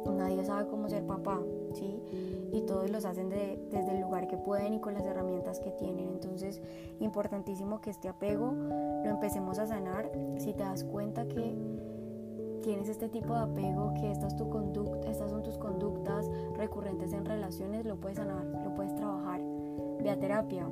nadie 0.09 0.43
sabe 0.43 0.67
cómo 0.67 0.89
ser 0.89 1.05
papá, 1.05 1.39
¿sí? 1.73 2.01
Y 2.51 2.61
todos 2.61 2.89
los 2.89 3.05
hacen 3.05 3.29
desde 3.29 3.95
el 3.95 4.01
lugar 4.01 4.27
que 4.27 4.37
pueden 4.37 4.73
y 4.73 4.79
con 4.79 4.93
las 4.93 5.05
herramientas 5.05 5.59
que 5.59 5.71
tienen. 5.71 6.09
Entonces, 6.09 6.61
importantísimo 6.99 7.81
que 7.81 7.89
este 7.89 8.09
apego 8.09 8.51
lo 8.51 9.09
empecemos 9.09 9.57
a 9.59 9.67
sanar. 9.67 10.11
Si 10.37 10.53
te 10.53 10.63
das 10.63 10.83
cuenta 10.83 11.27
que 11.27 11.55
tienes 12.61 12.89
este 12.89 13.09
tipo 13.09 13.33
de 13.33 13.41
apego, 13.41 13.93
que 13.95 14.11
esta 14.11 14.27
tu 14.29 14.49
conducta, 14.49 15.09
estas 15.09 15.31
son 15.31 15.43
tus 15.43 15.57
conductas 15.57 16.29
recurrentes 16.55 17.13
en 17.13 17.25
relaciones, 17.25 17.85
lo 17.85 17.97
puedes 17.97 18.17
sanar, 18.17 18.45
lo 18.45 18.73
puedes 18.75 18.95
trabajar. 18.95 19.41
Ve 20.01 20.09
a 20.09 20.19
terapia, 20.19 20.67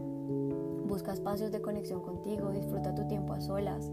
busca 0.88 1.14
espacios 1.14 1.52
de 1.52 1.62
conexión 1.62 2.02
contigo, 2.02 2.52
disfruta 2.52 2.96
tu 2.96 3.08
tiempo 3.08 3.34
a 3.34 3.42
solas, 3.42 3.92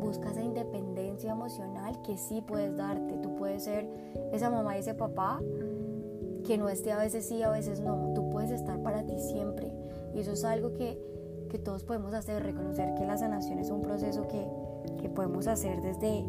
busca 0.00 0.30
esa 0.30 0.42
independencia 0.42 1.32
emocional 1.32 2.00
que 2.02 2.16
sí 2.16 2.42
puedes 2.42 2.76
darte. 2.76 3.16
Tú 3.18 3.34
puedes 3.36 3.64
ser 3.64 3.88
esa 4.32 4.50
mamá 4.50 4.76
y 4.76 4.80
ese 4.80 4.94
papá 4.94 5.40
que 6.42 6.58
no 6.58 6.68
esté 6.68 6.92
a 6.92 6.98
veces 6.98 7.26
sí, 7.26 7.42
a 7.42 7.50
veces 7.50 7.80
no. 7.80 8.12
Tú 8.14 8.28
puedes 8.30 8.50
estar 8.50 8.82
para 8.82 9.04
ti 9.04 9.18
siempre. 9.18 9.72
Y 10.14 10.20
eso 10.20 10.32
es 10.32 10.44
algo 10.44 10.74
que, 10.74 10.98
que 11.48 11.58
todos 11.58 11.84
podemos 11.84 12.14
hacer, 12.14 12.42
reconocer 12.42 12.94
que 12.94 13.04
la 13.04 13.16
sanación 13.16 13.58
es 13.58 13.70
un 13.70 13.82
proceso 13.82 14.28
que, 14.28 14.46
que 15.00 15.08
podemos 15.08 15.46
hacer 15.46 15.80
desde, 15.82 16.24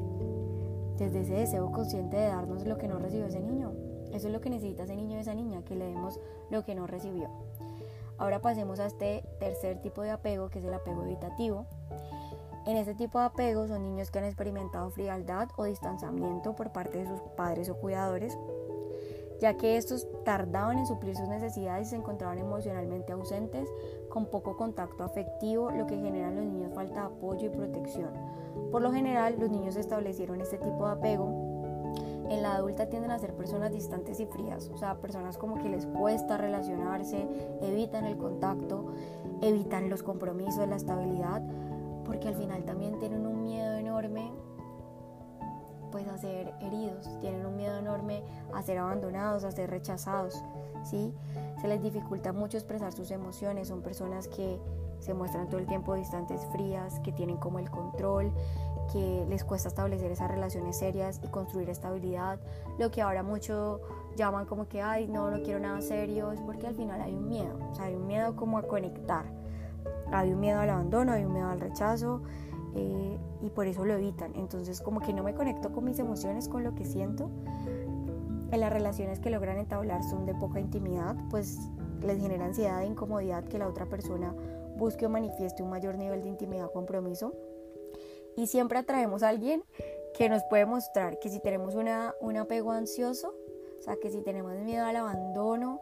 desde 0.98 1.22
ese 1.22 1.34
deseo 1.34 1.72
consciente 1.72 2.18
de 2.18 2.28
darnos 2.28 2.66
lo 2.66 2.78
que 2.78 2.88
no 2.88 3.00
recibió 3.00 3.26
ese 3.26 3.42
niño. 3.42 3.74
Eso 4.14 4.28
es 4.28 4.34
lo 4.34 4.42
que 4.42 4.50
necesita 4.50 4.84
ese 4.84 4.96
niño 4.96 5.18
y 5.18 5.22
esa 5.22 5.34
niña, 5.34 5.64
que 5.64 5.76
le 5.76 5.86
demos 5.86 6.20
lo 6.50 6.64
que 6.64 6.76
no 6.76 6.86
recibió. 6.86 7.30
Ahora 8.18 8.42
pasemos 8.42 8.80
a 8.80 8.86
este 8.86 9.24
tercer 9.40 9.82
tipo 9.82 10.04
de 10.04 10.12
apego, 10.12 10.50
que 10.50 10.60
es 10.60 10.66
el 10.66 10.74
apego 10.74 11.04
evitativo. 11.04 11.66
En 12.66 12.78
este 12.78 12.94
tipo 12.96 13.20
de 13.20 13.26
apego 13.26 13.68
son 13.68 13.82
niños 13.82 14.12
que 14.12 14.20
han 14.20 14.26
experimentado 14.26 14.90
frialdad 14.92 15.50
o 15.58 15.66
distanciamiento 15.66 16.56
por 16.56 16.72
parte 16.72 17.00
de 17.00 17.08
sus 17.08 17.20
padres 17.36 17.70
o 17.70 17.76
cuidadores, 17.76 18.38
ya 19.44 19.58
que 19.58 19.76
estos 19.76 20.08
tardaban 20.24 20.78
en 20.78 20.86
suplir 20.86 21.18
sus 21.18 21.28
necesidades 21.28 21.88
y 21.88 21.90
se 21.90 21.96
encontraban 21.98 22.40
emocionalmente 22.40 23.12
ausentes, 23.12 23.68
con 24.08 24.28
poco 24.28 24.56
contacto 24.56 25.04
afectivo, 25.04 25.70
lo 25.70 25.86
que 25.86 25.98
genera 25.98 26.30
en 26.30 26.38
los 26.38 26.46
niños 26.46 26.74
falta 26.74 27.02
de 27.02 27.08
apoyo 27.08 27.48
y 27.48 27.50
protección. 27.50 28.12
Por 28.72 28.82
lo 28.82 28.94
general, 28.94 29.36
los 29.38 29.50
niños 29.50 29.76
establecieron 29.76 30.40
este 30.40 30.60
tipo 30.60 30.86
de 30.86 30.94
apego 30.94 31.52
en 32.30 32.42
la 32.42 32.56
adulta 32.56 32.88
tienden 32.88 33.12
a 33.12 33.20
ser 33.20 33.34
personas 33.34 33.74
distantes 33.74 34.22
y 34.22 34.26
frías, 34.26 34.72
o 34.74 34.78
sea, 34.78 34.96
personas 35.02 35.38
como 35.38 35.58
que 35.58 35.68
les 35.68 35.86
cuesta 35.86 36.38
relacionarse, 36.38 37.28
evitan 37.62 38.06
el 38.06 38.18
contacto, 38.18 38.94
evitan 39.42 39.90
los 39.90 40.04
compromisos, 40.04 40.66
la 40.70 40.78
estabilidad, 40.78 41.42
porque 42.06 42.30
al 42.30 42.36
final 42.36 42.64
también 42.64 42.98
tienen 42.98 43.28
un 43.28 43.44
miedo 43.44 43.76
enorme 43.76 44.32
pues 45.94 46.08
a 46.08 46.18
ser 46.18 46.56
heridos, 46.60 47.08
tienen 47.22 47.43
a 48.54 48.62
ser 48.62 48.78
abandonados, 48.78 49.44
a 49.44 49.52
ser 49.52 49.70
rechazados, 49.70 50.44
¿sí? 50.84 51.14
Se 51.62 51.68
les 51.68 51.82
dificulta 51.82 52.34
mucho 52.34 52.58
expresar 52.58 52.94
sus 52.94 53.12
emociones, 53.12 53.68
son 53.68 53.82
personas 53.82 54.28
que 54.28 54.60
se 55.00 55.14
muestran 55.14 55.50
todo 55.50 55.60
el 55.60 55.68
tiempo 55.68 55.96
distantes, 55.96 56.46
frías, 56.54 57.00
que 57.02 57.12
tienen 57.12 57.38
como 57.38 57.60
el 57.60 57.70
control, 57.70 58.32
que 58.92 59.26
les 59.28 59.44
cuesta 59.44 59.68
establecer 59.68 60.12
esas 60.12 60.30
relaciones 60.30 60.78
serias 60.78 61.20
y 61.24 61.28
construir 61.28 61.70
estabilidad, 61.70 62.40
lo 62.80 62.90
que 62.92 63.02
ahora 63.02 63.24
mucho 63.24 63.82
llaman 64.16 64.46
como 64.46 64.68
que, 64.68 64.82
ay, 64.82 65.08
no, 65.08 65.30
no 65.30 65.42
quiero 65.42 65.60
nada 65.60 65.82
serio, 65.82 66.32
es 66.32 66.42
porque 66.42 66.68
al 66.68 66.76
final 66.76 67.02
hay 67.02 67.14
un 67.14 67.28
miedo, 67.28 67.58
o 67.72 67.76
sea, 67.76 67.86
hay 67.86 67.96
un 67.96 68.08
miedo 68.08 68.36
como 68.36 68.58
a 68.58 68.64
conectar, 68.64 69.26
hay 70.12 70.32
un 70.32 70.40
miedo 70.40 70.60
al 70.60 70.70
abandono, 70.70 71.12
hay 71.12 71.26
un 71.26 71.34
miedo 71.34 71.50
al 71.50 71.60
rechazo 71.60 72.22
eh, 72.76 73.18
y 73.42 73.50
por 73.50 73.68
eso 73.68 73.86
lo 73.86 73.94
evitan, 73.94 74.34
entonces 74.36 74.82
como 74.82 75.02
que 75.02 75.14
no 75.14 75.24
me 75.24 75.34
conecto 75.34 75.72
con 75.72 75.84
mis 75.84 76.00
emociones, 76.00 76.48
con 76.48 76.64
lo 76.64 76.76
que 76.76 76.86
siento, 76.86 77.30
en 78.54 78.62
las 78.62 78.72
relaciones 78.72 79.20
que 79.20 79.30
logran 79.30 79.58
entablar 79.58 80.04
son 80.04 80.26
de 80.26 80.36
poca 80.36 80.60
intimidad, 80.60 81.16
pues 81.30 81.58
les 82.02 82.20
genera 82.22 82.46
ansiedad 82.46 82.84
e 82.84 82.86
incomodidad 82.86 83.44
que 83.46 83.58
la 83.58 83.68
otra 83.68 83.88
persona 83.88 84.36
busque 84.78 85.06
o 85.06 85.10
manifieste 85.10 85.64
un 85.64 85.70
mayor 85.70 85.98
nivel 85.98 86.22
de 86.22 86.30
intimidad 86.30 86.66
o 86.66 86.72
compromiso 86.72 87.34
y 88.36 88.48
siempre 88.48 88.80
atraemos 88.80 89.24
a 89.24 89.30
alguien 89.30 89.64
que 90.14 90.30
nos 90.30 90.44
puede 90.44 90.66
mostrar 90.66 91.20
que 91.20 91.30
si 91.30 91.40
tenemos 91.40 91.76
una, 91.76 92.16
un 92.20 92.38
apego 92.38 92.72
ansioso, 92.72 93.36
o 93.80 93.82
sea, 93.82 93.96
que 93.98 94.10
si 94.12 94.22
tenemos 94.22 94.54
miedo 94.60 94.86
al 94.86 94.96
abandono, 94.96 95.82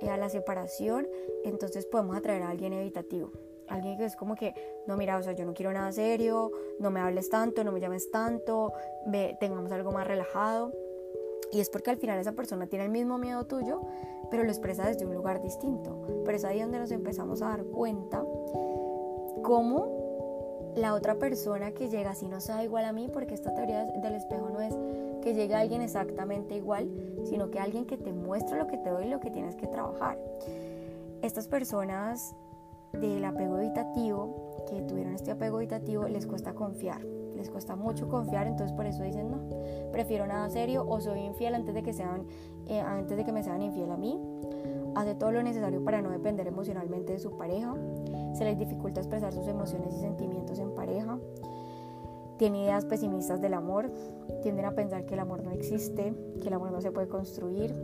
eh, 0.00 0.08
a 0.08 0.16
la 0.16 0.28
separación, 0.28 1.08
entonces 1.44 1.86
podemos 1.86 2.16
atraer 2.16 2.42
a 2.42 2.50
alguien 2.50 2.72
evitativo. 2.72 3.32
Alguien 3.68 3.96
que 3.96 4.04
es 4.04 4.16
como 4.16 4.34
que, 4.34 4.54
no, 4.86 4.96
mira, 4.96 5.16
o 5.16 5.22
sea, 5.22 5.32
yo 5.32 5.44
no 5.44 5.54
quiero 5.54 5.72
nada 5.72 5.92
serio, 5.92 6.50
no 6.78 6.90
me 6.90 7.00
hables 7.00 7.30
tanto, 7.30 7.64
no 7.64 7.72
me 7.72 7.80
llames 7.80 8.10
tanto, 8.10 8.72
ve, 9.06 9.36
tengamos 9.40 9.72
algo 9.72 9.92
más 9.92 10.06
relajado. 10.06 10.72
Y 11.52 11.60
es 11.60 11.68
porque 11.68 11.90
al 11.90 11.98
final 11.98 12.18
esa 12.18 12.32
persona 12.32 12.66
tiene 12.66 12.86
el 12.86 12.90
mismo 12.90 13.18
miedo 13.18 13.44
tuyo, 13.44 13.82
pero 14.30 14.42
lo 14.42 14.50
expresa 14.50 14.86
desde 14.86 15.04
un 15.04 15.14
lugar 15.14 15.42
distinto. 15.42 16.22
Pero 16.24 16.36
es 16.36 16.44
ahí 16.44 16.60
donde 16.60 16.78
nos 16.78 16.90
empezamos 16.90 17.42
a 17.42 17.48
dar 17.48 17.64
cuenta 17.64 18.24
cómo 19.42 20.72
la 20.76 20.94
otra 20.94 21.16
persona 21.16 21.72
que 21.72 21.90
llega 21.90 22.14
si 22.14 22.28
no 22.28 22.40
sea 22.40 22.64
igual 22.64 22.86
a 22.86 22.92
mí, 22.92 23.08
porque 23.12 23.34
esta 23.34 23.52
teoría 23.54 23.84
del 23.84 24.14
espejo 24.14 24.48
no 24.48 24.60
es 24.60 24.74
que 25.22 25.34
llegue 25.34 25.54
alguien 25.54 25.82
exactamente 25.82 26.56
igual, 26.56 26.90
sino 27.24 27.50
que 27.50 27.58
alguien 27.58 27.84
que 27.84 27.98
te 27.98 28.12
muestra 28.12 28.56
lo 28.56 28.66
que 28.66 28.78
te 28.78 28.90
doy 28.90 29.04
y 29.06 29.10
lo 29.10 29.20
que 29.20 29.30
tienes 29.30 29.54
que 29.56 29.66
trabajar. 29.66 30.18
Estas 31.20 31.46
personas 31.46 32.34
del 32.92 33.24
apego 33.24 33.58
evitativo, 33.58 34.51
que 34.68 34.82
tuvieron 34.82 35.14
este 35.14 35.30
apego 35.30 35.58
evitativo, 35.58 36.08
les 36.08 36.26
cuesta 36.26 36.54
confiar, 36.54 37.04
les 37.36 37.50
cuesta 37.50 37.76
mucho 37.76 38.08
confiar, 38.08 38.46
entonces 38.46 38.74
por 38.74 38.86
eso 38.86 39.02
dicen 39.02 39.30
no, 39.30 39.40
prefiero 39.90 40.26
nada 40.26 40.48
serio 40.50 40.84
o 40.86 41.00
soy 41.00 41.20
infiel 41.20 41.54
antes 41.54 41.74
de 41.74 41.82
que 41.82 41.92
sean, 41.92 42.26
eh, 42.66 42.80
antes 42.80 43.16
de 43.16 43.24
que 43.24 43.32
me 43.32 43.42
sean 43.42 43.62
infiel 43.62 43.90
a 43.90 43.96
mí 43.96 44.18
hace 44.94 45.14
todo 45.14 45.32
lo 45.32 45.42
necesario 45.42 45.82
para 45.84 46.02
no 46.02 46.10
depender 46.10 46.46
emocionalmente 46.46 47.14
de 47.14 47.18
su 47.18 47.36
pareja, 47.36 47.74
se 48.34 48.44
les 48.44 48.58
dificulta 48.58 49.00
expresar 49.00 49.32
sus 49.32 49.46
emociones 49.46 49.94
y 49.94 50.00
sentimientos 50.00 50.58
en 50.58 50.74
pareja, 50.74 51.18
tiene 52.38 52.64
ideas 52.64 52.84
pesimistas 52.84 53.40
del 53.40 53.54
amor, 53.54 53.90
tienden 54.42 54.64
a 54.64 54.72
pensar 54.72 55.04
que 55.04 55.14
el 55.14 55.20
amor 55.20 55.44
no 55.44 55.52
existe, 55.52 56.14
que 56.40 56.48
el 56.48 56.54
amor 56.54 56.72
no 56.72 56.80
se 56.80 56.90
puede 56.90 57.08
construir. 57.08 57.74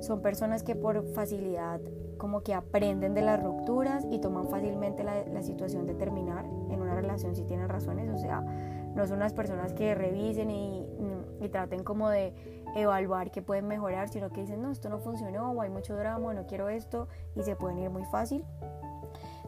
Son 0.00 0.20
personas 0.20 0.62
que 0.62 0.76
por 0.76 1.02
facilidad 1.12 1.80
como 2.18 2.42
que 2.42 2.54
aprenden 2.54 3.14
de 3.14 3.22
las 3.22 3.42
rupturas 3.42 4.06
y 4.10 4.18
toman 4.18 4.48
fácilmente 4.48 5.04
la, 5.04 5.24
la 5.26 5.42
situación 5.42 5.86
de 5.86 5.94
terminar 5.94 6.44
en 6.44 6.80
una 6.80 6.94
relación 6.94 7.34
si 7.34 7.44
tienen 7.44 7.68
razones, 7.68 8.10
o 8.10 8.18
sea, 8.18 8.40
no 8.40 9.06
son 9.06 9.18
unas 9.18 9.32
personas 9.32 9.72
que 9.72 9.94
revisen 9.94 10.50
y 10.50 10.86
y 11.40 11.48
traten 11.48 11.82
como 11.82 12.08
de 12.08 12.34
evaluar 12.76 13.30
qué 13.30 13.42
pueden 13.42 13.66
mejorar, 13.66 14.08
sino 14.08 14.30
que 14.30 14.42
dicen, 14.42 14.62
no, 14.62 14.70
esto 14.70 14.88
no 14.88 14.98
funcionó 14.98 15.50
o 15.50 15.62
hay 15.62 15.70
mucho 15.70 15.96
drama 15.96 16.28
o 16.28 16.34
no 16.34 16.46
quiero 16.46 16.68
esto 16.68 17.08
y 17.34 17.42
se 17.42 17.56
pueden 17.56 17.78
ir 17.78 17.90
muy 17.90 18.04
fácil. 18.04 18.44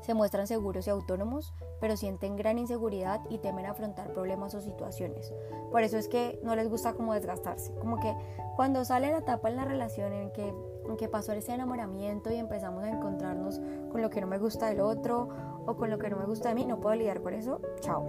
Se 0.03 0.15
muestran 0.15 0.47
seguros 0.47 0.87
y 0.87 0.91
autónomos, 0.91 1.55
pero 1.81 1.97
sienten 1.97 2.37
gran 2.37 2.59
inseguridad 2.59 3.21
y 3.31 3.39
temen 3.39 3.67
afrontar 3.67 4.13
problemas 4.13 4.55
o 4.55 4.61
situaciones. 4.61 5.33
Por 5.71 5.83
eso 5.83 5.97
es 5.97 6.09
que 6.09 6.39
no 6.43 6.55
les 6.55 6.69
gusta 6.69 6.93
como 6.93 7.15
desgastarse. 7.15 7.73
Como 7.77 7.99
que 7.99 8.15
cuando 8.57 8.85
sale 8.85 9.11
la 9.11 9.19
etapa 9.19 9.49
en 9.49 9.57
la 9.57 9.65
relación 9.65 10.13
en 10.13 10.31
que, 10.33 10.53
en 10.89 10.97
que 10.97 11.09
pasó 11.09 11.33
ese 11.33 11.55
enamoramiento 11.55 12.31
y 12.31 12.37
empezamos 12.37 12.85
a 12.85 12.91
encontrarnos 12.91 13.61
con 13.91 14.03
lo 14.03 14.11
que 14.11 14.21
no 14.21 14.27
me 14.27 14.39
gusta 14.39 14.67
del 14.67 14.81
otro 14.81 15.29
o 15.67 15.77
con 15.77 15.89
lo 15.89 15.99
que 15.99 16.11
no 16.11 16.17
me 16.17 16.27
gusta 16.27 16.49
de 16.49 16.57
mí, 16.57 16.67
no 16.67 16.81
puedo 16.81 16.97
lidiar 16.97 17.23
con 17.23 17.35
eso, 17.35 17.61
chao. 17.81 18.05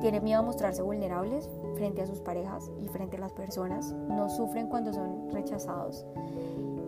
Tienen 0.00 0.22
miedo 0.22 0.40
a 0.40 0.42
mostrarse 0.42 0.82
vulnerables 0.82 1.48
frente 1.76 2.02
a 2.02 2.06
sus 2.06 2.20
parejas 2.20 2.70
y 2.78 2.88
frente 2.88 3.16
a 3.16 3.20
las 3.20 3.32
personas. 3.32 3.92
No 3.92 4.28
sufren 4.28 4.68
cuando 4.68 4.92
son 4.92 5.30
rechazados. 5.30 6.04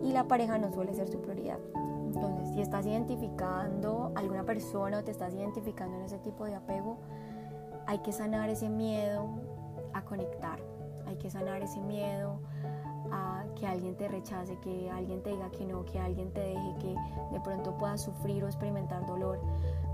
Y 0.03 0.11
la 0.11 0.27
pareja 0.27 0.57
no 0.57 0.71
suele 0.71 0.93
ser 0.93 1.09
su 1.09 1.19
prioridad. 1.19 1.59
Entonces, 2.07 2.49
si 2.53 2.61
estás 2.61 2.85
identificando 2.85 4.11
alguna 4.15 4.43
persona 4.43 4.99
o 4.99 5.03
te 5.03 5.11
estás 5.11 5.33
identificando 5.33 5.97
en 5.97 6.03
ese 6.03 6.17
tipo 6.19 6.45
de 6.45 6.55
apego, 6.55 6.97
hay 7.85 7.99
que 7.99 8.11
sanar 8.11 8.49
ese 8.49 8.69
miedo 8.69 9.27
a 9.93 10.03
conectar. 10.03 10.59
Hay 11.05 11.15
que 11.17 11.29
sanar 11.29 11.61
ese 11.61 11.79
miedo 11.81 12.39
a 13.11 13.45
que 13.55 13.67
alguien 13.67 13.95
te 13.95 14.07
rechace, 14.07 14.57
que 14.59 14.89
alguien 14.89 15.21
te 15.21 15.31
diga 15.31 15.49
que 15.49 15.65
no, 15.65 15.85
que 15.85 15.99
alguien 15.99 16.31
te 16.31 16.41
deje, 16.41 16.75
que 16.79 16.95
de 17.31 17.39
pronto 17.41 17.77
puedas 17.77 18.01
sufrir 18.01 18.43
o 18.43 18.47
experimentar 18.47 19.05
dolor. 19.05 19.39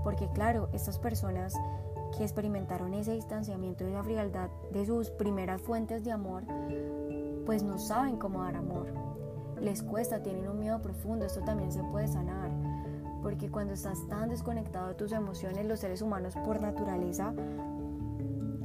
Porque 0.02 0.28
claro, 0.28 0.68
estas 0.72 0.98
personas 0.98 1.54
que 2.16 2.22
experimentaron 2.22 2.94
ese 2.94 3.12
distanciamiento 3.12 3.84
y 3.84 3.90
esa 3.90 4.02
frialdad 4.02 4.50
de 4.72 4.86
sus 4.86 5.10
primeras 5.10 5.60
fuentes 5.60 6.04
de 6.04 6.12
amor, 6.12 6.44
pues 7.44 7.62
no 7.62 7.78
saben 7.78 8.16
cómo 8.16 8.42
dar 8.42 8.56
amor. 8.56 9.13
Les 9.64 9.82
cuesta, 9.82 10.22
tienen 10.22 10.46
un 10.46 10.58
miedo 10.58 10.82
profundo, 10.82 11.24
esto 11.24 11.40
también 11.40 11.72
se 11.72 11.82
puede 11.84 12.06
sanar. 12.06 12.50
Porque 13.22 13.50
cuando 13.50 13.72
estás 13.72 14.06
tan 14.08 14.28
desconectado 14.28 14.88
de 14.88 14.94
tus 14.94 15.10
emociones, 15.12 15.64
los 15.64 15.80
seres 15.80 16.02
humanos 16.02 16.34
por 16.44 16.60
naturaleza 16.60 17.32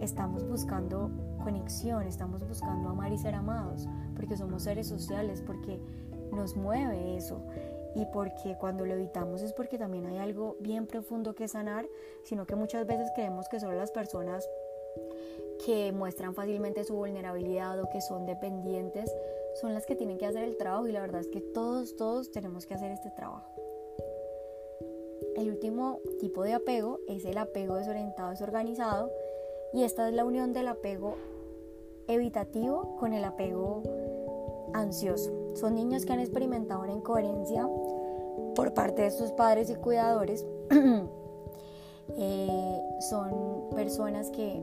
estamos 0.01 0.45
buscando 0.45 1.09
conexión, 1.41 2.05
estamos 2.05 2.45
buscando 2.45 2.89
amar 2.89 3.13
y 3.13 3.17
ser 3.17 3.33
amados, 3.33 3.87
porque 4.13 4.35
somos 4.35 4.63
seres 4.63 4.87
sociales, 4.87 5.41
porque 5.41 5.79
nos 6.33 6.57
mueve 6.57 7.15
eso 7.15 7.45
y 7.95 8.05
porque 8.11 8.57
cuando 8.59 8.85
lo 8.85 8.93
evitamos 8.93 9.41
es 9.41 9.53
porque 9.53 9.77
también 9.77 10.05
hay 10.05 10.17
algo 10.17 10.57
bien 10.59 10.85
profundo 10.85 11.33
que 11.33 11.47
sanar, 11.47 11.87
sino 12.25 12.45
que 12.45 12.55
muchas 12.55 12.85
veces 12.85 13.09
creemos 13.15 13.47
que 13.47 13.61
solo 13.61 13.73
las 13.73 13.91
personas 13.91 14.45
que 15.65 15.93
muestran 15.93 16.35
fácilmente 16.35 16.83
su 16.83 16.95
vulnerabilidad 16.95 17.79
o 17.79 17.89
que 17.89 18.01
son 18.01 18.25
dependientes 18.25 19.09
son 19.55 19.73
las 19.73 19.85
que 19.85 19.95
tienen 19.95 20.17
que 20.17 20.25
hacer 20.25 20.43
el 20.43 20.57
trabajo 20.57 20.87
y 20.87 20.91
la 20.91 21.01
verdad 21.01 21.21
es 21.21 21.27
que 21.27 21.41
todos, 21.41 21.95
todos 21.95 22.31
tenemos 22.31 22.65
que 22.65 22.73
hacer 22.73 22.91
este 22.91 23.11
trabajo. 23.11 23.53
El 25.35 25.49
último 25.49 25.99
tipo 26.19 26.43
de 26.43 26.53
apego 26.53 26.99
es 27.07 27.25
el 27.25 27.37
apego 27.37 27.75
desorientado, 27.75 28.29
desorganizado 28.29 29.11
y 29.73 29.83
esta 29.83 30.07
es 30.07 30.13
la 30.13 30.25
unión 30.25 30.53
del 30.53 30.67
apego 30.67 31.15
evitativo 32.07 32.95
con 32.97 33.13
el 33.13 33.23
apego 33.23 33.83
ansioso. 34.73 35.31
Son 35.55 35.75
niños 35.75 36.05
que 36.05 36.13
han 36.13 36.19
experimentado 36.19 36.81
una 36.81 36.93
incoherencia 36.93 37.67
por 38.55 38.73
parte 38.73 39.03
de 39.03 39.11
sus 39.11 39.31
padres 39.31 39.69
y 39.69 39.75
cuidadores. 39.75 40.45
Eh, 42.17 42.81
son 43.07 43.69
personas 43.75 44.31
que 44.31 44.59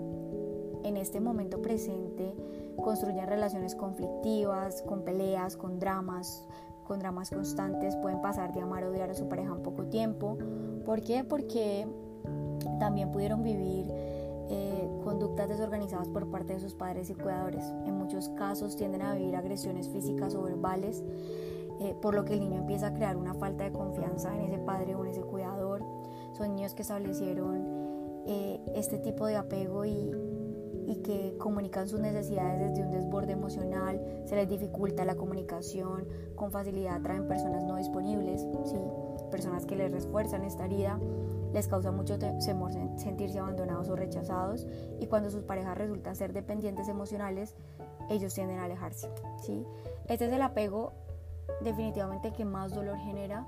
en 0.82 0.96
este 0.96 1.20
momento 1.20 1.62
presente 1.62 2.34
construyen 2.76 3.26
relaciones 3.26 3.74
conflictivas, 3.74 4.82
con 4.82 5.02
peleas, 5.02 5.56
con 5.56 5.78
dramas, 5.78 6.46
con 6.84 6.98
dramas 7.00 7.30
constantes, 7.30 7.96
pueden 7.96 8.20
pasar 8.22 8.52
de 8.52 8.60
amar 8.60 8.84
o 8.84 8.90
odiar 8.90 9.10
a 9.10 9.14
su 9.14 9.28
pareja 9.28 9.52
en 9.52 9.62
poco 9.62 9.84
tiempo. 9.86 10.38
¿Por 10.84 11.02
qué? 11.02 11.24
Porque 11.24 11.86
también 12.78 13.10
pudieron 13.10 13.42
vivir 13.42 13.86
eh, 14.48 14.88
conductas 15.02 15.48
desorganizadas 15.48 16.08
por 16.08 16.30
parte 16.30 16.54
de 16.54 16.60
sus 16.60 16.74
padres 16.74 17.10
y 17.10 17.14
cuidadores. 17.14 17.64
En 17.84 17.94
muchos 17.94 18.28
casos 18.30 18.76
tienden 18.76 19.02
a 19.02 19.14
vivir 19.14 19.34
agresiones 19.36 19.88
físicas 19.88 20.34
o 20.34 20.42
verbales, 20.42 21.02
eh, 21.80 21.94
por 22.00 22.14
lo 22.14 22.24
que 22.24 22.34
el 22.34 22.40
niño 22.40 22.58
empieza 22.58 22.88
a 22.88 22.94
crear 22.94 23.16
una 23.16 23.34
falta 23.34 23.64
de 23.64 23.72
confianza 23.72 24.34
en 24.34 24.42
ese 24.42 24.58
padre 24.58 24.94
o 24.94 25.04
en 25.04 25.10
ese 25.10 25.22
cuidador. 25.22 25.84
Son 26.32 26.54
niños 26.54 26.74
que 26.74 26.82
establecieron 26.82 27.64
eh, 28.26 28.60
este 28.74 28.98
tipo 28.98 29.26
de 29.26 29.36
apego 29.36 29.84
y, 29.84 30.12
y 30.86 31.02
que 31.02 31.36
comunican 31.38 31.88
sus 31.88 32.00
necesidades 32.00 32.60
desde 32.60 32.82
un 32.82 32.90
desborde 32.90 33.32
emocional, 33.32 34.00
se 34.24 34.36
les 34.36 34.48
dificulta 34.48 35.04
la 35.04 35.16
comunicación, 35.16 36.06
con 36.34 36.50
facilidad 36.50 37.02
traen 37.02 37.26
personas 37.26 37.64
no 37.64 37.76
disponibles, 37.76 38.46
¿sí? 38.64 38.78
personas 39.30 39.66
que 39.66 39.76
les 39.76 39.90
refuerzan 39.90 40.44
esta 40.44 40.64
herida 40.64 40.98
les 41.52 41.68
causa 41.68 41.90
mucho 41.90 42.18
temor 42.18 42.70
sentirse 42.96 43.38
abandonados 43.38 43.88
o 43.88 43.96
rechazados 43.96 44.66
y 45.00 45.06
cuando 45.06 45.30
sus 45.30 45.42
parejas 45.42 45.78
resultan 45.78 46.14
ser 46.14 46.34
dependientes 46.34 46.88
emocionales, 46.88 47.54
ellos 48.10 48.34
tienden 48.34 48.58
a 48.58 48.64
alejarse. 48.64 49.08
¿sí? 49.42 49.64
Este 50.06 50.26
es 50.26 50.32
el 50.32 50.42
apego 50.42 50.92
definitivamente 51.62 52.32
que 52.32 52.44
más 52.44 52.74
dolor 52.74 52.98
genera 52.98 53.46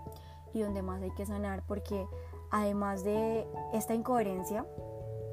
y 0.55 0.61
donde 0.61 0.81
más 0.81 1.03
hay 1.03 1.11
que 1.11 1.27
sanar 1.27 1.65
porque 1.67 2.07
además 2.51 3.05
de 3.05 3.47
esta 3.75 3.95
incoherencia, 3.95 4.65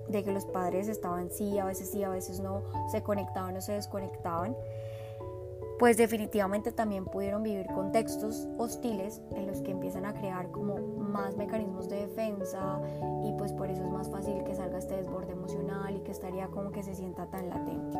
de 0.08 0.24
que 0.24 0.32
los 0.32 0.46
padres 0.46 0.88
estaban 0.88 1.30
sí, 1.30 1.58
a 1.58 1.66
veces 1.66 1.90
sí, 1.90 2.04
a 2.04 2.10
veces 2.10 2.40
no, 2.40 2.62
se 2.92 3.02
conectaban 3.02 3.58
o 3.58 3.62
se 3.62 3.74
desconectaban, 3.74 4.56
pues 5.80 5.98
definitivamente 5.98 6.72
también 6.72 7.06
pudieron 7.06 7.44
vivir 7.44 7.68
contextos 7.68 8.48
hostiles 8.58 9.22
en 9.36 9.48
los 9.48 9.62
que 9.62 9.72
empiezan 9.72 10.06
a 10.06 10.14
crear 10.14 10.50
como 10.52 10.78
más 10.78 11.36
mecanismos 11.36 11.90
de 11.90 12.08
defensa 12.08 12.80
y 13.26 13.34
pues 13.34 13.52
por 13.52 13.70
eso 13.70 13.84
es 13.84 13.90
más 13.90 14.10
fácil 14.10 14.44
que 14.46 14.56
salga 14.56 14.78
este 14.78 14.96
desborde 14.96 15.34
emocional 15.34 15.96
y 15.96 16.00
que 16.00 16.12
estaría 16.12 16.48
como 16.48 16.72
que 16.72 16.84
se 16.84 16.96
sienta 16.96 17.26
tan 17.26 17.50
latente. 17.50 17.98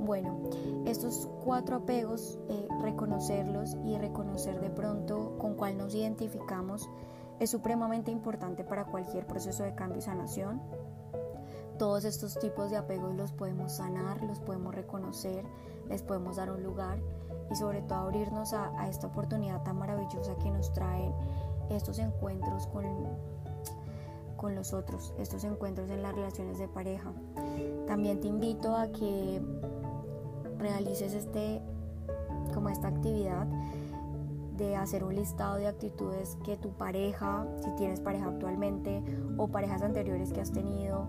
Bueno, 0.00 0.38
estos 0.86 1.28
cuatro 1.44 1.76
apegos, 1.76 2.38
eh, 2.48 2.68
reconocerlos 2.80 3.76
y 3.84 3.98
reconocer 3.98 4.60
de 4.60 4.70
pronto 4.70 5.36
con 5.38 5.54
cuál 5.54 5.76
nos 5.76 5.94
identificamos 5.94 6.88
es 7.40 7.50
supremamente 7.50 8.10
importante 8.10 8.64
para 8.64 8.84
cualquier 8.84 9.26
proceso 9.26 9.62
de 9.62 9.74
cambio 9.74 9.98
y 9.98 10.02
sanación. 10.02 10.60
Todos 11.78 12.04
estos 12.04 12.38
tipos 12.38 12.70
de 12.70 12.76
apegos 12.76 13.14
los 13.14 13.32
podemos 13.32 13.76
sanar, 13.76 14.22
los 14.22 14.40
podemos 14.40 14.74
reconocer, 14.74 15.44
les 15.88 16.02
podemos 16.02 16.36
dar 16.36 16.50
un 16.50 16.62
lugar 16.62 16.98
y 17.50 17.54
sobre 17.54 17.82
todo 17.82 17.98
abrirnos 18.00 18.52
a, 18.52 18.88
esta 18.88 19.06
oportunidad 19.06 19.62
tan 19.62 19.78
maravillosa 19.78 20.36
que 20.36 20.50
nos 20.50 20.72
traen 20.72 21.12
estos 21.70 21.98
encuentros 22.00 22.66
con, 22.66 22.84
con 24.36 24.54
los 24.56 24.72
otros, 24.72 25.14
estos 25.18 25.44
encuentros 25.44 25.88
en 25.90 26.02
las 26.02 26.14
relaciones 26.14 26.58
de 26.58 26.66
pareja. 26.66 27.12
También 27.86 28.20
te 28.20 28.26
invito 28.26 28.76
a 28.76 28.88
que 28.88 29.40
realices 30.58 31.14
este, 31.14 31.62
como 32.52 32.70
esta 32.70 32.88
actividad 32.88 33.46
de 34.58 34.76
hacer 34.76 35.04
un 35.04 35.14
listado 35.14 35.56
de 35.56 35.68
actitudes 35.68 36.36
que 36.44 36.56
tu 36.56 36.70
pareja, 36.72 37.46
si 37.62 37.70
tienes 37.76 38.00
pareja 38.00 38.26
actualmente 38.26 39.02
o 39.38 39.48
parejas 39.48 39.82
anteriores 39.82 40.32
que 40.32 40.40
has 40.40 40.52
tenido, 40.52 41.06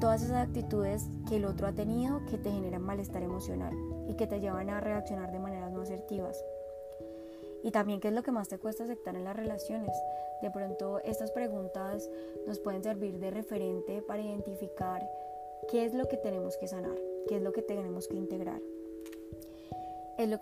todas 0.00 0.22
esas 0.22 0.48
actitudes 0.48 1.08
que 1.28 1.36
el 1.36 1.44
otro 1.44 1.68
ha 1.68 1.72
tenido 1.72 2.26
que 2.26 2.36
te 2.36 2.50
generan 2.50 2.82
malestar 2.82 3.22
emocional 3.22 3.72
y 4.08 4.14
que 4.14 4.26
te 4.26 4.40
llevan 4.40 4.68
a 4.68 4.80
reaccionar 4.80 5.30
de 5.30 5.38
maneras 5.38 5.70
no 5.70 5.82
asertivas. 5.82 6.44
Y 7.62 7.70
también 7.70 8.00
qué 8.00 8.08
es 8.08 8.14
lo 8.14 8.24
que 8.24 8.32
más 8.32 8.48
te 8.48 8.58
cuesta 8.58 8.82
aceptar 8.82 9.14
en 9.14 9.22
las 9.22 9.36
relaciones. 9.36 9.96
De 10.42 10.50
pronto 10.50 10.98
estas 11.04 11.30
preguntas 11.30 12.10
nos 12.48 12.58
pueden 12.58 12.82
servir 12.82 13.20
de 13.20 13.30
referente 13.30 14.02
para 14.02 14.22
identificar 14.22 15.08
qué 15.70 15.84
es 15.84 15.94
lo 15.94 16.08
que 16.08 16.16
tenemos 16.16 16.56
que 16.56 16.66
sanar, 16.66 16.98
qué 17.28 17.36
es 17.36 17.42
lo 17.42 17.52
que 17.52 17.62
tenemos 17.62 18.08
que 18.08 18.16
integrar. 18.16 18.60
Es 20.18 20.28
lo 20.28 20.38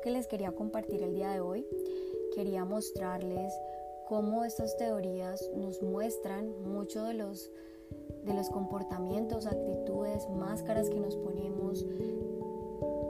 que, 0.00 0.10
les 0.10 0.26
quería 0.26 0.52
compartir 0.52 1.02
el 1.02 1.14
día 1.14 1.30
de 1.30 1.40
hoy. 1.40 1.66
Quería 2.34 2.64
mostrarles 2.64 3.52
cómo 4.08 4.44
estas 4.44 4.76
teorías 4.76 5.50
nos 5.54 5.82
muestran 5.82 6.50
mucho 6.62 7.04
de 7.04 7.14
los 7.14 7.50
de 8.24 8.32
los 8.32 8.48
comportamientos, 8.48 9.46
actitudes, 9.46 10.26
máscaras 10.30 10.88
que 10.88 10.98
nos 10.98 11.16
ponemos 11.16 11.84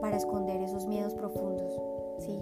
para 0.01 0.17
esconder 0.17 0.61
esos 0.61 0.87
miedos 0.87 1.15
profundos, 1.15 1.73
¿sí? 2.19 2.41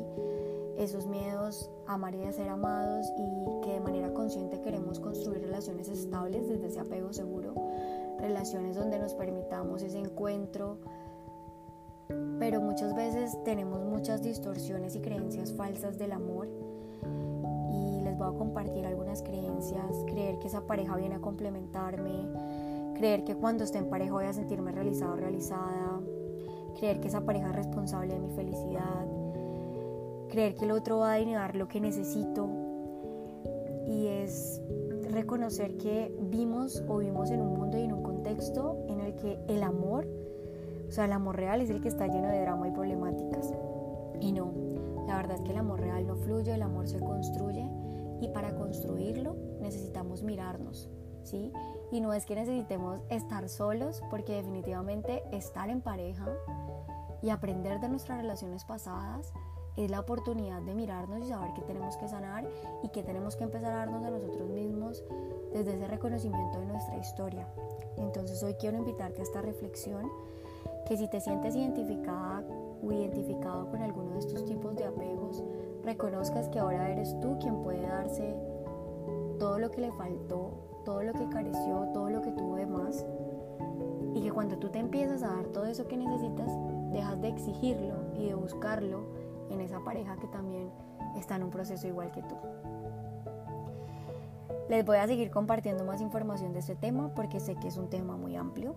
Esos 0.79 1.07
miedos 1.07 1.71
a 1.87 1.95
amar 1.95 2.15
y 2.15 2.25
a 2.25 2.33
ser 2.33 2.49
amados 2.49 3.13
y 3.19 3.61
que 3.63 3.75
de 3.75 3.81
manera 3.81 4.15
consciente 4.15 4.61
queremos 4.63 5.01
construir 5.01 5.43
relaciones 5.43 5.89
estables 5.89 6.49
desde 6.49 6.69
ese 6.69 6.81
apego 6.81 7.13
seguro, 7.13 7.55
relaciones 8.19 8.77
donde 8.77 8.99
nos 8.99 9.13
permitamos 9.13 9.83
ese 9.83 9.99
encuentro, 9.99 10.79
pero 12.39 12.61
muchas 12.61 12.95
veces 12.95 13.37
tenemos 13.45 13.81
muchas 13.85 14.23
distorsiones 14.23 14.97
y 14.97 15.01
creencias 15.01 15.53
falsas 15.53 15.99
del 15.99 16.13
amor. 16.13 16.49
Y 17.73 18.03
les 18.03 18.17
voy 18.17 18.29
a 18.35 18.39
compartir 18.39 18.87
algunas 18.87 19.23
creencias, 19.23 20.05
creer 20.07 20.39
que 20.39 20.49
esa 20.49 20.67
pareja 20.67 20.97
viene 20.97 21.17
a 21.17 21.21
complementarme, 21.21 22.29
creer 22.95 23.25
que 23.25 23.35
cuando 23.35 23.65
esté 23.65 23.79
en 23.79 23.89
pareja 23.91 24.13
voy 24.13 24.27
a 24.27 24.33
sentirme 24.33 24.73
realizado 24.73 25.13
o 25.13 25.17
realizada, 25.17 26.01
creer 26.79 27.01
que 27.01 27.09
esa 27.09 27.21
pareja 27.23 27.49
es 27.51 27.57
responsable 27.57 28.15
de 28.15 28.21
mi 28.21 28.31
felicidad, 28.31 29.07
creer 30.29 30.55
que 30.55 30.65
el 30.65 30.73
otro 30.73 30.99
va 30.99 31.15
a 31.15 31.25
dar 31.25 31.57
lo 31.57 31.69
que 31.69 31.81
necesito. 31.81 32.49
Y 33.87 34.07
es 34.07 34.61
reconocer 35.11 35.77
que 35.77 36.15
vimos 36.31 36.83
o 36.89 36.99
vivimos 36.99 37.31
en 37.31 37.41
un 37.41 37.59
mundo 37.59 37.79
y 37.79 37.83
en 37.83 37.93
un 37.93 38.03
contexto 38.03 38.85
en 38.89 39.01
el 39.01 39.15
que 39.17 39.39
el 39.49 39.63
amor, 39.63 40.07
o 40.91 40.93
sea, 40.93 41.05
el 41.05 41.13
amor 41.13 41.37
real 41.37 41.61
es 41.61 41.71
el 41.71 41.81
que 41.81 41.87
está 41.87 42.09
lleno 42.09 42.27
de 42.27 42.41
drama 42.41 42.67
y 42.67 42.73
problemáticas. 42.73 43.55
Y 44.19 44.33
no, 44.33 44.53
la 45.07 45.15
verdad 45.15 45.37
es 45.37 45.43
que 45.43 45.53
el 45.53 45.59
amor 45.59 45.79
real 45.79 46.05
no 46.05 46.17
fluye, 46.17 46.53
el 46.53 46.63
amor 46.63 46.89
se 46.89 46.99
construye 46.99 47.65
y 48.21 48.27
para 48.31 48.57
construirlo 48.57 49.37
necesitamos 49.61 50.25
mirarnos, 50.25 50.91
¿sí? 51.23 51.53
Y 51.93 52.01
no 52.01 52.13
es 52.13 52.27
que 52.27 52.35
necesitemos 52.35 53.03
estar 53.09 53.49
solos, 53.49 54.03
porque 54.11 54.35
definitivamente 54.35 55.23
estar 55.31 55.71
en 55.71 55.81
pareja 55.81 56.27
y 57.23 57.31
aprender 57.31 57.79
de 57.79 57.89
nuestras 57.89 58.19
relaciones 58.19 58.65
pasadas 58.65 59.33
es 59.77 59.93
la 59.93 60.01
oportunidad 60.01 60.61
de 60.63 60.75
mirarnos 60.75 61.25
y 61.25 61.29
saber 61.29 61.53
qué 61.55 61.63
tenemos 61.63 61.97
que 61.99 62.09
sanar 62.09 62.51
y 62.83 62.89
qué 62.89 63.05
tenemos 63.05 63.37
que 63.37 63.45
empezar 63.45 63.73
a 63.73 63.77
darnos 63.77 64.05
a 64.05 64.11
nosotros 64.11 64.51
mismos 64.51 65.05
desde 65.53 65.75
ese 65.75 65.87
reconocimiento 65.87 66.59
de 66.59 66.67
nuestra 66.67 66.97
historia. 66.97 67.47
Entonces 67.97 68.43
hoy 68.43 68.55
quiero 68.55 68.77
invitarte 68.77 69.21
a 69.21 69.23
esta 69.23 69.41
reflexión, 69.41 70.11
que 70.91 70.97
si 70.97 71.07
te 71.07 71.21
sientes 71.21 71.55
identificada 71.55 72.43
o 72.83 72.91
identificado 72.91 73.71
con 73.71 73.81
alguno 73.81 74.15
de 74.15 74.19
estos 74.19 74.45
tipos 74.45 74.75
de 74.75 74.87
apegos, 74.87 75.41
reconozcas 75.85 76.49
que 76.49 76.59
ahora 76.59 76.91
eres 76.91 77.15
tú 77.21 77.39
quien 77.39 77.63
puede 77.63 77.83
darse 77.83 78.35
todo 79.39 79.61
lo 79.61 79.71
que 79.71 79.83
le 79.83 79.93
faltó, 79.93 80.51
todo 80.85 81.05
lo 81.05 81.13
que 81.13 81.29
careció, 81.29 81.91
todo 81.95 82.11
lo 82.11 82.21
que 82.23 82.33
tuvo 82.33 82.57
de 82.57 82.67
más. 82.67 83.07
Y 84.15 84.21
que 84.21 84.33
cuando 84.33 84.59
tú 84.59 84.69
te 84.71 84.81
empiezas 84.81 85.23
a 85.23 85.29
dar 85.29 85.47
todo 85.47 85.67
eso 85.67 85.87
que 85.87 85.97
necesitas, 85.97 86.51
dejas 86.91 87.21
de 87.21 87.29
exigirlo 87.29 87.95
y 88.17 88.27
de 88.27 88.35
buscarlo 88.35 89.05
en 89.49 89.61
esa 89.61 89.79
pareja 89.85 90.17
que 90.17 90.27
también 90.27 90.73
está 91.17 91.37
en 91.37 91.45
un 91.45 91.51
proceso 91.51 91.87
igual 91.87 92.11
que 92.11 92.23
tú. 92.23 92.35
Les 94.69 94.85
voy 94.85 94.97
a 94.97 95.07
seguir 95.07 95.31
compartiendo 95.31 95.85
más 95.85 96.01
información 96.01 96.53
de 96.53 96.59
este 96.59 96.75
tema 96.75 97.15
porque 97.15 97.39
sé 97.39 97.55
que 97.55 97.69
es 97.69 97.77
un 97.77 97.89
tema 97.91 98.17
muy 98.17 98.35
amplio. 98.35 98.75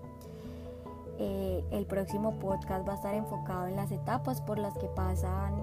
Eh, 1.19 1.63
el 1.71 1.85
próximo 1.85 2.39
podcast 2.39 2.87
va 2.87 2.93
a 2.93 2.95
estar 2.95 3.13
enfocado 3.13 3.67
en 3.67 3.75
las 3.75 3.91
etapas 3.91 4.41
por 4.41 4.57
las 4.57 4.77
que 4.77 4.87
pasan 4.87 5.53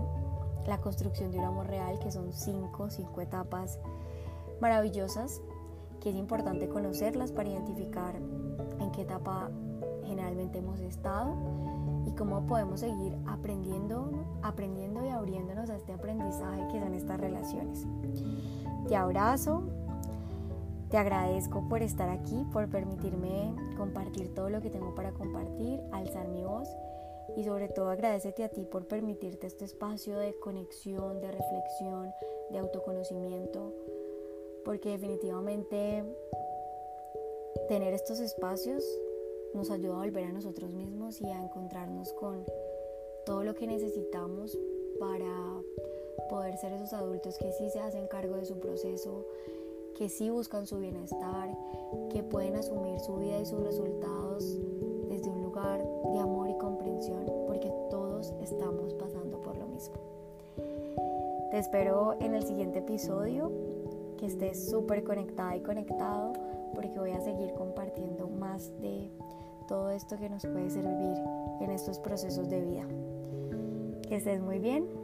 la 0.67 0.81
construcción 0.81 1.33
de 1.33 1.39
un 1.39 1.45
amor 1.45 1.67
real, 1.67 1.99
que 1.99 2.13
son 2.13 2.33
cinco, 2.33 2.91
cinco 2.91 3.21
etapas 3.21 3.81
maravillosas, 4.61 5.41
que 6.01 6.11
es 6.11 6.17
importante 6.17 6.69
conocerlas 6.69 7.33
para 7.33 7.49
identificar 7.49 8.15
en 8.17 8.91
qué 8.93 9.03
etapa 9.03 9.51
generalmente 10.05 10.59
hemos 10.59 10.81
estado 10.81 11.35
y 12.07 12.13
cómo 12.13 12.47
podemos 12.47 12.81
seguir 12.81 13.17
aprendiendo, 13.27 14.11
aprendiendo 14.43 15.05
y 15.05 15.09
abriéndonos 15.09 15.69
a 15.71 15.77
este 15.77 15.93
aprendizaje 15.93 16.67
que 16.69 16.81
son 16.81 16.95
estas 16.95 17.21
relaciones. 17.21 17.87
Te 18.89 18.97
abrazo, 18.97 19.63
te 20.91 20.99
agradezco 20.99 21.69
por 21.69 21.83
estar 21.83 22.09
aquí, 22.09 22.45
por 22.53 22.69
permitirme 22.69 23.55
compartir 23.77 24.35
todo 24.35 24.51
lo 24.51 24.61
que 24.61 24.71
tengo 24.71 24.95
para 24.95 25.13
compartir, 25.13 25.81
alzar 25.93 26.29
mi 26.29 26.43
voz 26.43 26.69
y 27.37 27.45
sobre 27.45 27.69
todo 27.69 27.91
agradecete 27.91 28.43
a 28.43 28.49
ti 28.49 28.65
por 28.65 28.87
permitirte 28.87 29.47
este 29.47 29.65
espacio 29.65 30.19
de 30.19 30.35
conexión, 30.41 31.21
de 31.21 31.31
reflexión, 31.31 32.13
de 32.51 32.59
autoconocimiento, 32.59 33.73
porque 34.65 34.91
definitivamente 34.91 36.05
tener 37.69 37.95
estos 37.95 38.19
espacios 38.19 38.85
nos 39.55 39.71
ayuda 39.71 39.95
a 39.95 39.99
volver 39.99 40.25
a 40.25 40.33
nosotros 40.33 40.75
mismos 40.75 41.21
y 41.21 41.27
a 41.27 41.41
encontrarnos 41.41 42.13
con 42.15 42.45
todo 43.25 43.45
lo 43.45 43.55
que 43.55 43.67
necesitamos 43.69 44.59
para 44.99 45.63
poder 46.29 46.57
ser 46.57 46.73
esos 46.73 46.93
adultos 46.93 47.39
que 47.39 47.53
sí 47.53 47.71
se 47.71 47.79
hacen 47.79 48.09
cargo 48.09 48.37
de 48.37 48.45
su 48.45 48.59
proceso, 48.59 49.25
que 49.97 50.09
sí 50.09 50.31
buscan 50.31 50.67
su 50.67 50.79
bienestar, 50.79 51.57
que 52.11 52.23
pueden 52.23 52.57
asumir 52.57 52.99
su 53.01 53.17
vida 53.17 53.39
y 53.41 53.47
sus 53.47 53.63
resultados 53.63 54.59
desde 55.09 55.29
un 55.29 55.43
lugar 55.43 55.85
de 56.13 56.19
amor 56.19 56.49
y 56.49 56.57
comprensión, 56.59 57.25
porque 57.47 57.73
todos 57.91 58.33
estamos 58.41 58.95
pasando 58.95 59.41
por 59.41 59.57
lo 59.57 59.67
mismo. 59.67 59.97
Te 61.51 61.59
espero 61.59 62.17
en 62.21 62.35
el 62.35 62.45
siguiente 62.45 62.79
episodio, 62.79 63.51
que 64.17 64.27
estés 64.27 64.71
súper 64.71 65.03
conectada 65.03 65.57
y 65.57 65.63
conectado, 65.63 66.33
porque 66.75 66.99
voy 66.99 67.11
a 67.11 67.21
seguir 67.21 67.53
compartiendo 67.55 68.29
más 68.29 68.71
de 68.81 69.11
todo 69.67 69.91
esto 69.91 70.17
que 70.17 70.29
nos 70.29 70.43
puede 70.43 70.71
servir 70.71 71.17
en 71.61 71.71
estos 71.71 71.99
procesos 71.99 72.49
de 72.49 72.61
vida. 72.61 72.87
Que 74.09 74.17
estés 74.17 74.41
muy 74.41 74.59
bien. 74.59 75.00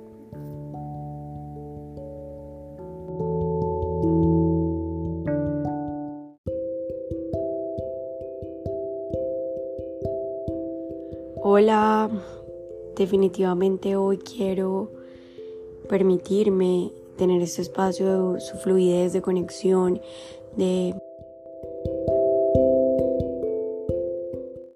Hola, 11.58 12.10
definitivamente 12.96 13.96
hoy 13.96 14.18
quiero 14.18 14.92
permitirme 15.88 16.92
tener 17.16 17.40
este 17.40 17.62
espacio 17.62 18.34
de 18.34 18.40
su 18.42 18.58
fluidez, 18.58 19.14
de 19.14 19.22
conexión, 19.22 20.02
de 20.54 20.94